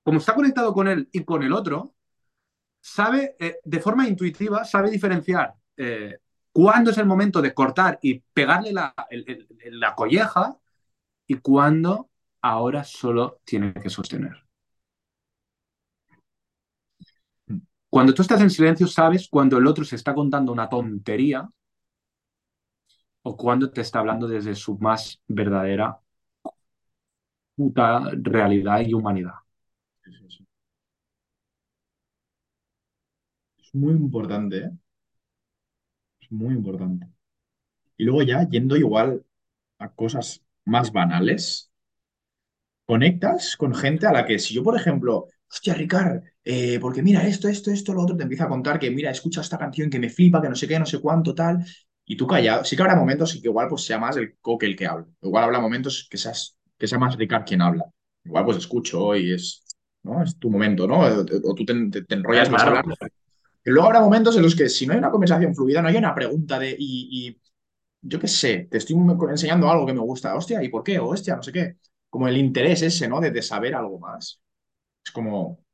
como 0.03 0.19
está 0.19 0.33
conectado 0.35 0.73
con 0.73 0.87
él 0.87 1.09
y 1.11 1.23
con 1.23 1.43
el 1.43 1.53
otro, 1.53 1.95
sabe 2.81 3.35
eh, 3.39 3.59
de 3.63 3.79
forma 3.79 4.07
intuitiva, 4.07 4.63
sabe 4.63 4.89
diferenciar 4.91 5.55
eh, 5.77 6.17
cuándo 6.51 6.91
es 6.91 6.97
el 6.97 7.05
momento 7.05 7.41
de 7.41 7.53
cortar 7.53 7.99
y 8.01 8.19
pegarle 8.19 8.73
la, 8.73 8.93
el, 9.09 9.47
el, 9.59 9.79
la 9.79 9.95
colleja 9.95 10.57
y 11.27 11.35
cuándo 11.35 12.09
ahora 12.41 12.83
solo 12.83 13.41
tiene 13.45 13.73
que 13.73 13.89
sostener. 13.89 14.48
Cuando 17.91 18.13
tú 18.15 18.23
estás 18.23 18.41
en 18.41 18.49
silencio, 18.49 18.87
sabes 18.87 19.27
cuando 19.29 19.57
el 19.59 19.67
otro 19.67 19.83
se 19.85 19.95
está 19.95 20.13
contando 20.15 20.51
una 20.51 20.67
tontería 20.69 21.47
o 23.23 23.35
cuando 23.37 23.71
te 23.71 23.81
está 23.81 23.99
hablando 23.99 24.27
desde 24.27 24.55
su 24.55 24.77
más 24.77 25.21
verdadera 25.27 25.99
puta 27.55 28.09
realidad 28.23 28.81
y 28.81 28.93
humanidad. 28.95 29.33
Es 33.57 33.73
muy 33.73 33.93
importante, 33.93 34.57
¿eh? 34.57 34.71
Es 36.21 36.31
muy 36.31 36.53
importante. 36.55 37.07
Y 37.97 38.05
luego 38.05 38.23
ya, 38.23 38.47
yendo 38.49 38.77
igual 38.77 39.25
a 39.79 39.89
cosas 39.93 40.43
más 40.65 40.91
banales, 40.93 41.71
conectas 42.85 43.55
con 43.55 43.73
gente 43.73 44.05
a 44.07 44.11
la 44.11 44.25
que 44.25 44.37
si 44.39 44.53
yo, 44.53 44.63
por 44.63 44.75
ejemplo, 44.75 45.27
hostia, 45.49 45.73
Ricard, 45.73 46.23
eh, 46.51 46.79
porque 46.81 47.01
mira 47.03 47.27
esto, 47.27 47.47
esto, 47.47 47.71
esto, 47.71 47.93
lo 47.93 48.01
otro, 48.03 48.15
te 48.17 48.23
empieza 48.23 48.45
a 48.45 48.49
contar 48.49 48.79
que 48.79 48.89
mira, 48.91 49.11
escucha 49.11 49.41
esta 49.41 49.57
canción 49.57 49.89
que 49.89 49.99
me 49.99 50.09
flipa, 50.09 50.41
que 50.41 50.49
no 50.49 50.55
sé 50.55 50.67
qué, 50.67 50.79
no 50.79 50.85
sé 50.85 50.99
cuánto, 50.99 51.35
tal, 51.35 51.65
y 52.05 52.17
tú 52.17 52.25
callado. 52.27 52.63
Sí 52.65 52.75
que 52.75 52.81
habrá 52.81 52.95
momentos 52.95 53.35
en 53.35 53.41
que 53.41 53.47
igual 53.49 53.67
pues 53.69 53.83
sea 53.83 53.99
más 53.99 54.17
el 54.17 54.37
coque 54.41 54.65
el 54.65 54.75
que 54.75 54.87
habla. 54.87 55.05
Igual 55.21 55.43
habrá 55.45 55.59
momentos 55.59 56.07
que, 56.09 56.17
seas, 56.17 56.57
que 56.77 56.87
sea 56.87 56.97
más 56.99 57.15
Ricard 57.17 57.45
quien 57.45 57.61
habla. 57.61 57.85
Igual 58.25 58.45
pues 58.45 58.57
escucho 58.57 59.15
y 59.15 59.33
es, 59.33 59.63
¿no? 60.03 60.23
Es 60.23 60.37
tu 60.39 60.49
momento, 60.49 60.87
¿no? 60.87 60.99
O, 61.01 61.21
o 61.21 61.55
tú 61.55 61.65
te, 61.65 61.73
te, 61.91 62.03
te 62.03 62.15
enrollas 62.15 62.49
Ya, 62.49 62.51
más 62.51 62.63
claro. 62.63 62.65
hablando. 62.65 62.95
Luego 63.65 63.87
habrá 63.87 64.01
momentos 64.01 64.35
en 64.37 64.43
los 64.43 64.55
que 64.55 64.69
si 64.69 64.87
no 64.87 64.93
hay 64.93 64.99
una 64.99 65.11
conversación 65.11 65.53
fluida, 65.55 65.81
no 65.81 65.89
hay 65.89 65.97
una 65.97 66.15
pregunta 66.15 66.57
de, 66.59 66.75
y, 66.77 67.29
y 67.29 67.41
yo 68.01 68.19
qué 68.19 68.27
sé, 68.27 68.67
te 68.71 68.77
estoy 68.77 68.95
enseñando 69.31 69.69
algo 69.69 69.85
que 69.85 69.93
me 69.93 69.99
gusta, 70.01 70.35
hostia, 70.35 70.63
¿y 70.63 70.69
por 70.69 70.83
qué? 70.83 70.99
O 70.99 71.07
hostia, 71.09 71.35
no 71.35 71.43
sé 71.43 71.51
qué. 71.53 71.77
Como 72.09 72.27
el 72.27 72.37
interés 72.37 72.81
ese, 72.83 73.07
¿no? 73.07 73.21
De, 73.21 73.31
de 73.31 73.41
saber 73.41 73.75
algo 73.75 73.99
más. 73.99 74.41
Es 75.05 75.11
como, 75.11 75.65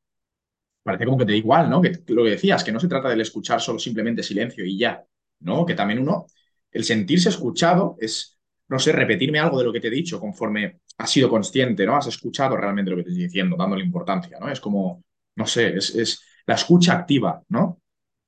parece 0.86 1.06
como 1.06 1.19
que 1.19 1.26
te 1.28 1.34
da 1.34 1.39
igual, 1.39 1.69
¿no? 1.69 1.82
Que 1.82 1.91
lo 2.10 2.26
que 2.26 2.32
decías, 2.32 2.63
que 2.63 2.71
no 2.74 2.80
se 2.80 2.89
trata 2.89 3.10
del 3.10 3.21
escuchar 3.21 3.62
solo 3.62 3.80
simplemente 3.80 4.24
silencio 4.24 4.65
y 4.65 4.78
ya, 4.80 5.04
¿no? 5.41 5.65
Que 5.65 5.76
también 5.76 6.00
uno, 6.02 6.28
el 6.71 6.86
sentirse 6.86 7.30
escuchado 7.30 7.98
es, 8.00 8.38
no 8.69 8.80
sé, 8.80 8.91
repetirme 8.93 9.39
algo 9.39 9.60
de 9.60 9.65
lo 9.65 9.74
que 9.74 9.82
te 9.82 9.88
he 9.88 9.91
dicho 9.91 10.19
conforme 10.19 10.80
has 10.98 11.12
sido 11.12 11.30
consciente, 11.30 11.86
¿no? 11.86 11.98
Has 11.98 12.08
escuchado 12.08 12.58
realmente 12.58 12.91
lo 12.91 12.98
que 12.98 13.04
te 13.04 13.10
estoy 13.12 13.26
diciendo, 13.26 13.58
dándole 13.58 13.84
importancia, 13.84 14.38
¿no? 14.39 14.50
Es 14.50 14.60
como, 14.62 15.04
no 15.36 15.45
sé, 15.48 15.76
es, 15.78 15.95
es 15.95 16.21
la 16.48 16.56
escucha 16.56 16.93
activa, 16.93 17.43
¿no? 17.50 17.82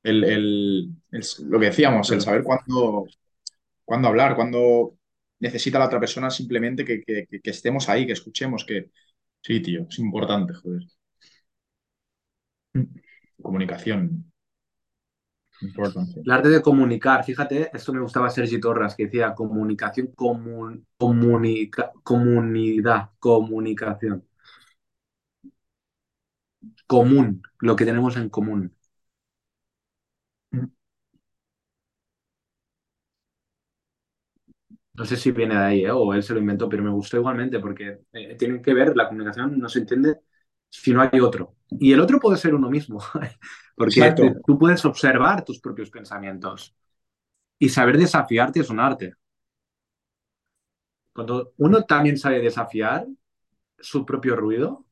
El, 0.03 0.23
el- 0.23 0.95
lo 1.49 1.59
que 1.59 1.67
decíamos, 1.67 2.11
el 2.11 2.21
saber 2.21 2.43
cuándo, 2.43 3.05
cuándo 3.85 4.07
hablar, 4.09 4.35
cuándo 4.35 4.97
necesita 5.39 5.79
la 5.79 5.85
otra 5.87 5.99
persona 6.01 6.29
simplemente 6.31 6.85
que- 6.85 7.03
que 7.05 7.49
estemos 7.51 7.89
ahí, 7.89 8.05
que 8.07 8.13
escuchemos, 8.13 8.65
que 8.65 8.91
sí, 9.41 9.61
tío, 9.61 9.87
es 9.89 9.99
importante, 9.99 10.53
joder. 10.55 10.83
Comunicación, 13.41 14.01
importante. 15.61 16.21
El 16.23 16.31
arte 16.31 16.49
de 16.49 16.61
comunicar, 16.61 17.23
fíjate, 17.23 17.69
esto 17.75 17.93
me 17.93 18.01
gustaba 18.01 18.29
Sergi 18.29 18.59
Torres, 18.59 18.95
que 18.95 19.05
decía 19.05 19.33
comunicación, 19.35 20.13
comun- 20.15 20.85
comunica- 20.97 21.91
comunidad, 22.03 23.11
comunicación. 23.19 24.23
Común, 26.87 27.43
lo 27.59 27.75
que 27.75 27.85
tenemos 27.85 28.17
en 28.17 28.29
común. 28.29 28.75
No 34.93 35.05
sé 35.05 35.15
si 35.15 35.31
viene 35.31 35.55
de 35.55 35.61
ahí, 35.61 35.85
¿eh? 35.85 35.91
o 35.91 36.13
él 36.13 36.23
se 36.23 36.33
lo 36.33 36.39
inventó, 36.39 36.67
pero 36.67 36.83
me 36.83 36.89
gustó 36.91 37.17
igualmente 37.17 37.59
porque 37.59 37.99
eh, 38.13 38.35
tienen 38.37 38.61
que 38.61 38.73
ver, 38.73 38.95
la 38.97 39.07
comunicación 39.07 39.59
no 39.59 39.69
se 39.69 39.79
entiende 39.79 40.21
si 40.81 40.93
no 40.93 41.01
hay 41.01 41.19
otro. 41.19 41.55
Y 41.69 41.93
el 41.93 41.99
otro 42.01 42.19
puede 42.19 42.37
ser 42.37 42.55
uno 42.55 42.69
mismo, 42.69 42.99
porque 43.77 44.11
Exacto. 44.11 44.23
tú 44.45 44.57
puedes 44.59 44.85
observar 44.85 45.43
tus 45.45 45.59
propios 45.59 45.89
pensamientos 45.89 46.75
y 47.59 47.69
saber 47.69 47.97
desafiarte 47.97 48.61
es 48.61 48.69
un 48.69 48.79
arte. 48.81 49.13
Cuando 51.13 51.53
uno 51.57 51.83
también 51.83 52.17
sabe 52.17 52.39
desafiar 52.39 53.05
su 53.79 54.05
propio 54.05 54.35
ruido, 54.35 54.85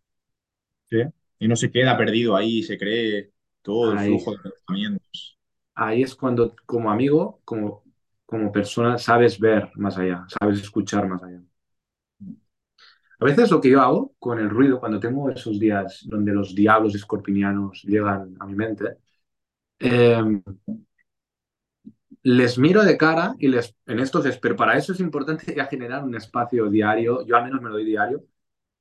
Sí. 0.90 0.98
Y 1.40 1.48
no 1.48 1.56
se 1.56 1.72
queda 1.72 1.98
perdido 1.98 2.36
ahí, 2.36 2.64
se 2.64 2.78
cree 2.78 3.32
todo 3.62 3.92
el 3.92 4.00
ahí, 4.00 4.18
flujo 4.18 4.32
de 4.32 4.38
pensamientos. 4.40 5.38
ahí 5.76 6.04
es 6.04 6.16
cuando 6.16 6.56
como 6.66 6.92
amigo, 6.92 7.42
como, 7.46 7.84
como 8.26 8.52
persona, 8.52 8.98
sabes 8.98 9.40
ver 9.40 9.72
más 9.76 9.98
allá, 9.98 10.26
sabes 10.40 10.62
escuchar 10.62 11.08
más 11.08 11.24
allá. 11.24 11.42
A 13.20 13.26
veces 13.26 13.52
lo 13.52 13.62
que 13.62 13.70
yo 13.70 13.82
hago 13.82 14.14
con 14.20 14.40
el 14.40 14.50
ruido, 14.50 14.80
cuando 14.80 15.00
tengo 15.00 15.30
esos 15.30 15.60
días 15.60 16.04
donde 16.08 16.34
los 16.34 16.54
diablos 16.56 16.96
escorpinianos 16.96 17.84
llegan 17.84 18.36
a 18.40 18.46
mi 18.46 18.56
mente, 18.56 18.98
eh, 19.80 20.22
les 22.24 22.58
miro 22.58 22.84
de 22.84 22.98
cara 22.98 23.36
y 23.40 23.48
les, 23.48 23.76
en 23.86 24.00
estos, 24.00 24.26
es- 24.26 24.38
pero 24.40 24.56
para 24.56 24.78
eso 24.78 24.94
es 24.94 25.00
importante 25.00 25.54
ya 25.56 25.66
generar 25.68 26.04
un 26.04 26.16
espacio 26.16 26.70
diario, 26.70 27.26
yo 27.26 27.36
al 27.38 27.44
menos 27.46 27.62
me 27.62 27.70
lo 27.70 27.76
doy 27.76 27.86
diario, 27.86 28.24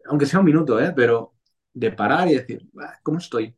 aunque 0.07 0.27
sea 0.27 0.40
un 0.40 0.47
minuto, 0.47 0.81
¿eh? 0.81 0.92
pero 0.97 1.35
de 1.75 1.92
parar 1.92 2.29
y 2.29 2.35
decir, 2.37 2.68
"Ah, 2.81 2.94
¿cómo 3.03 3.18
estoy? 3.18 3.55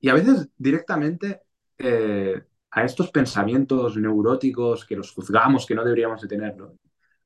Y 0.00 0.08
a 0.08 0.14
veces 0.14 0.48
directamente 0.56 1.42
eh, 1.78 2.42
a 2.70 2.84
estos 2.84 3.10
pensamientos 3.10 3.96
neuróticos 3.96 4.84
que 4.84 4.96
los 4.96 5.12
juzgamos, 5.12 5.66
que 5.66 5.74
no 5.74 5.84
deberíamos 5.84 6.20
de 6.22 6.28
tenerlos, 6.28 6.72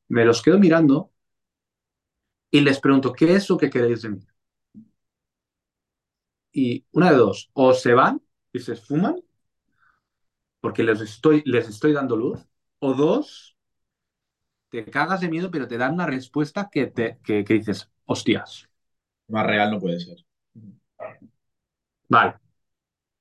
me 0.08 0.24
los 0.24 0.42
quedo 0.42 0.58
mirando 0.58 1.12
y 2.50 2.60
les 2.60 2.80
pregunto, 2.80 3.12
¿qué 3.12 3.34
es 3.34 3.48
lo 3.50 3.56
que 3.58 3.70
queréis 3.70 4.02
de 4.02 4.10
mí? 4.10 4.20
Y 6.52 6.84
una 6.92 7.10
de 7.10 7.16
dos, 7.16 7.50
o 7.54 7.74
se 7.74 7.92
van 7.94 8.22
y 8.52 8.60
se 8.60 8.74
esfuman 8.74 9.16
porque 10.60 10.82
les 10.82 11.00
estoy, 11.00 11.42
les 11.46 11.68
estoy 11.68 11.92
dando 11.92 12.16
luz, 12.16 12.40
o 12.80 12.94
dos, 12.94 13.56
te 14.70 14.84
cagas 14.84 15.20
de 15.20 15.28
miedo, 15.28 15.50
pero 15.50 15.68
te 15.68 15.78
dan 15.78 15.94
una 15.94 16.06
respuesta 16.06 16.68
que, 16.72 16.86
te, 16.88 17.18
que, 17.24 17.44
que 17.44 17.54
dices, 17.54 17.90
hostias, 18.06 18.68
Más 19.28 19.46
real 19.46 19.70
no 19.70 19.80
puede 19.80 19.98
ser. 19.98 20.18
vale, 22.08 22.34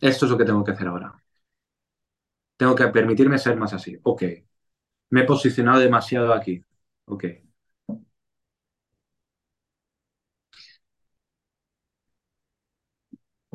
esto 0.01 0.25
es 0.25 0.31
lo 0.31 0.37
que 0.39 0.45
tengo 0.45 0.63
que 0.65 0.71
hacer 0.71 0.87
ahora. 0.89 1.13
Tengo 2.57 2.75
que 2.75 2.87
permitirme 2.87 3.37
ser 3.39 3.55
más 3.57 3.73
así. 3.73 3.97
Ok. 4.03 4.23
Me 5.11 5.21
he 5.21 5.25
posicionado 5.25 5.79
demasiado 5.79 6.33
aquí. 6.33 6.63
Ok. 7.05 7.25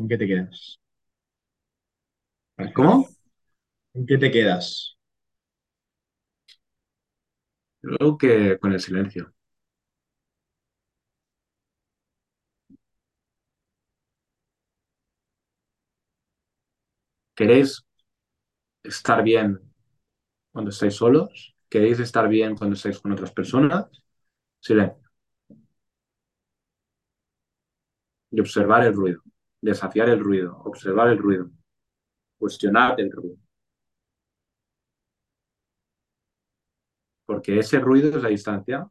¿Con 0.05 0.09
qué 0.09 0.19
te 0.19 0.27
quedas? 0.27 0.79
¿Cómo? 2.75 3.07
¿Con 3.93 4.07
qué 4.07 4.19
te 4.19 4.31
quedas? 4.33 4.97
Creo 7.83 8.19
que 8.19 8.59
con 8.59 8.73
el 8.73 8.81
silencio. 8.81 9.33
¿Queréis 17.37 17.85
estar 18.83 19.23
bien 19.23 19.61
cuando 20.53 20.71
estáis 20.71 20.95
solos? 20.97 21.57
¿Queréis 21.71 22.01
estar 22.01 22.29
bien 22.29 22.57
cuando 22.57 22.77
estáis 22.77 23.01
con 23.01 23.13
otras 23.13 23.33
personas? 23.33 23.87
Silencio. 24.61 25.11
Y 28.31 28.41
observar 28.41 28.85
el 28.85 28.93
ruido. 28.93 29.23
Desafiar 29.65 30.09
el 30.11 30.21
ruido, 30.21 30.59
observar 30.65 31.09
el 31.09 31.19
ruido, 31.19 31.51
cuestionar 32.39 33.01
el 33.01 33.13
ruido. 33.13 33.37
Porque 37.27 37.59
ese 37.59 37.79
ruido 37.81 38.11
es 38.17 38.23
la 38.23 38.29
distancia, 38.31 38.89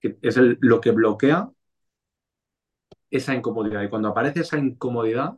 que 0.00 0.18
es 0.22 0.36
lo 0.60 0.80
que 0.80 0.92
bloquea 0.92 1.50
esa 3.10 3.34
incomodidad. 3.34 3.82
Y 3.82 3.88
cuando 3.88 4.08
aparece 4.08 4.40
esa 4.40 4.58
incomodidad, 4.58 5.36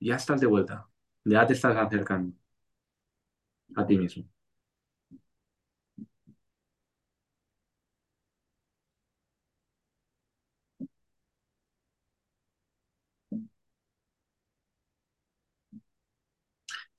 ya 0.00 0.16
estás 0.16 0.40
de 0.42 0.48
vuelta, 0.48 0.88
ya 1.24 1.46
te 1.46 1.54
estás 1.54 1.76
acercando 1.76 2.36
a 3.76 3.84
ti 3.86 3.98
mismo. 3.98 4.24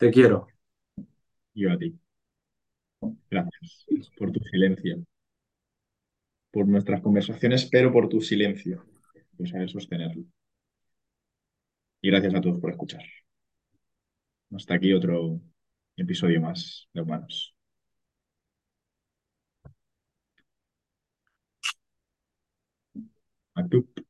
Te 0.05 0.11
quiero. 0.11 0.45
Yo 1.55 1.71
a 1.71 1.77
ti. 1.79 1.99
Gracias 3.31 3.87
por 4.15 4.31
tu 4.31 4.39
silencio, 4.39 5.03
por 6.51 6.67
nuestras 6.67 7.01
conversaciones, 7.01 7.65
pero 7.71 7.91
por 7.91 8.07
tu 8.07 8.21
silencio, 8.21 8.85
por 9.35 9.49
saber 9.49 9.67
sostenerlo. 9.67 10.23
Y 12.01 12.09
gracias 12.09 12.35
a 12.35 12.41
todos 12.41 12.59
por 12.61 12.69
escuchar. 12.71 13.03
Hasta 14.55 14.73
aquí 14.75 14.91
otro 14.93 15.39
episodio 15.97 16.41
más 16.41 16.87
de 16.93 17.01
Humanos. 17.01 17.55
Actu. 23.55 24.04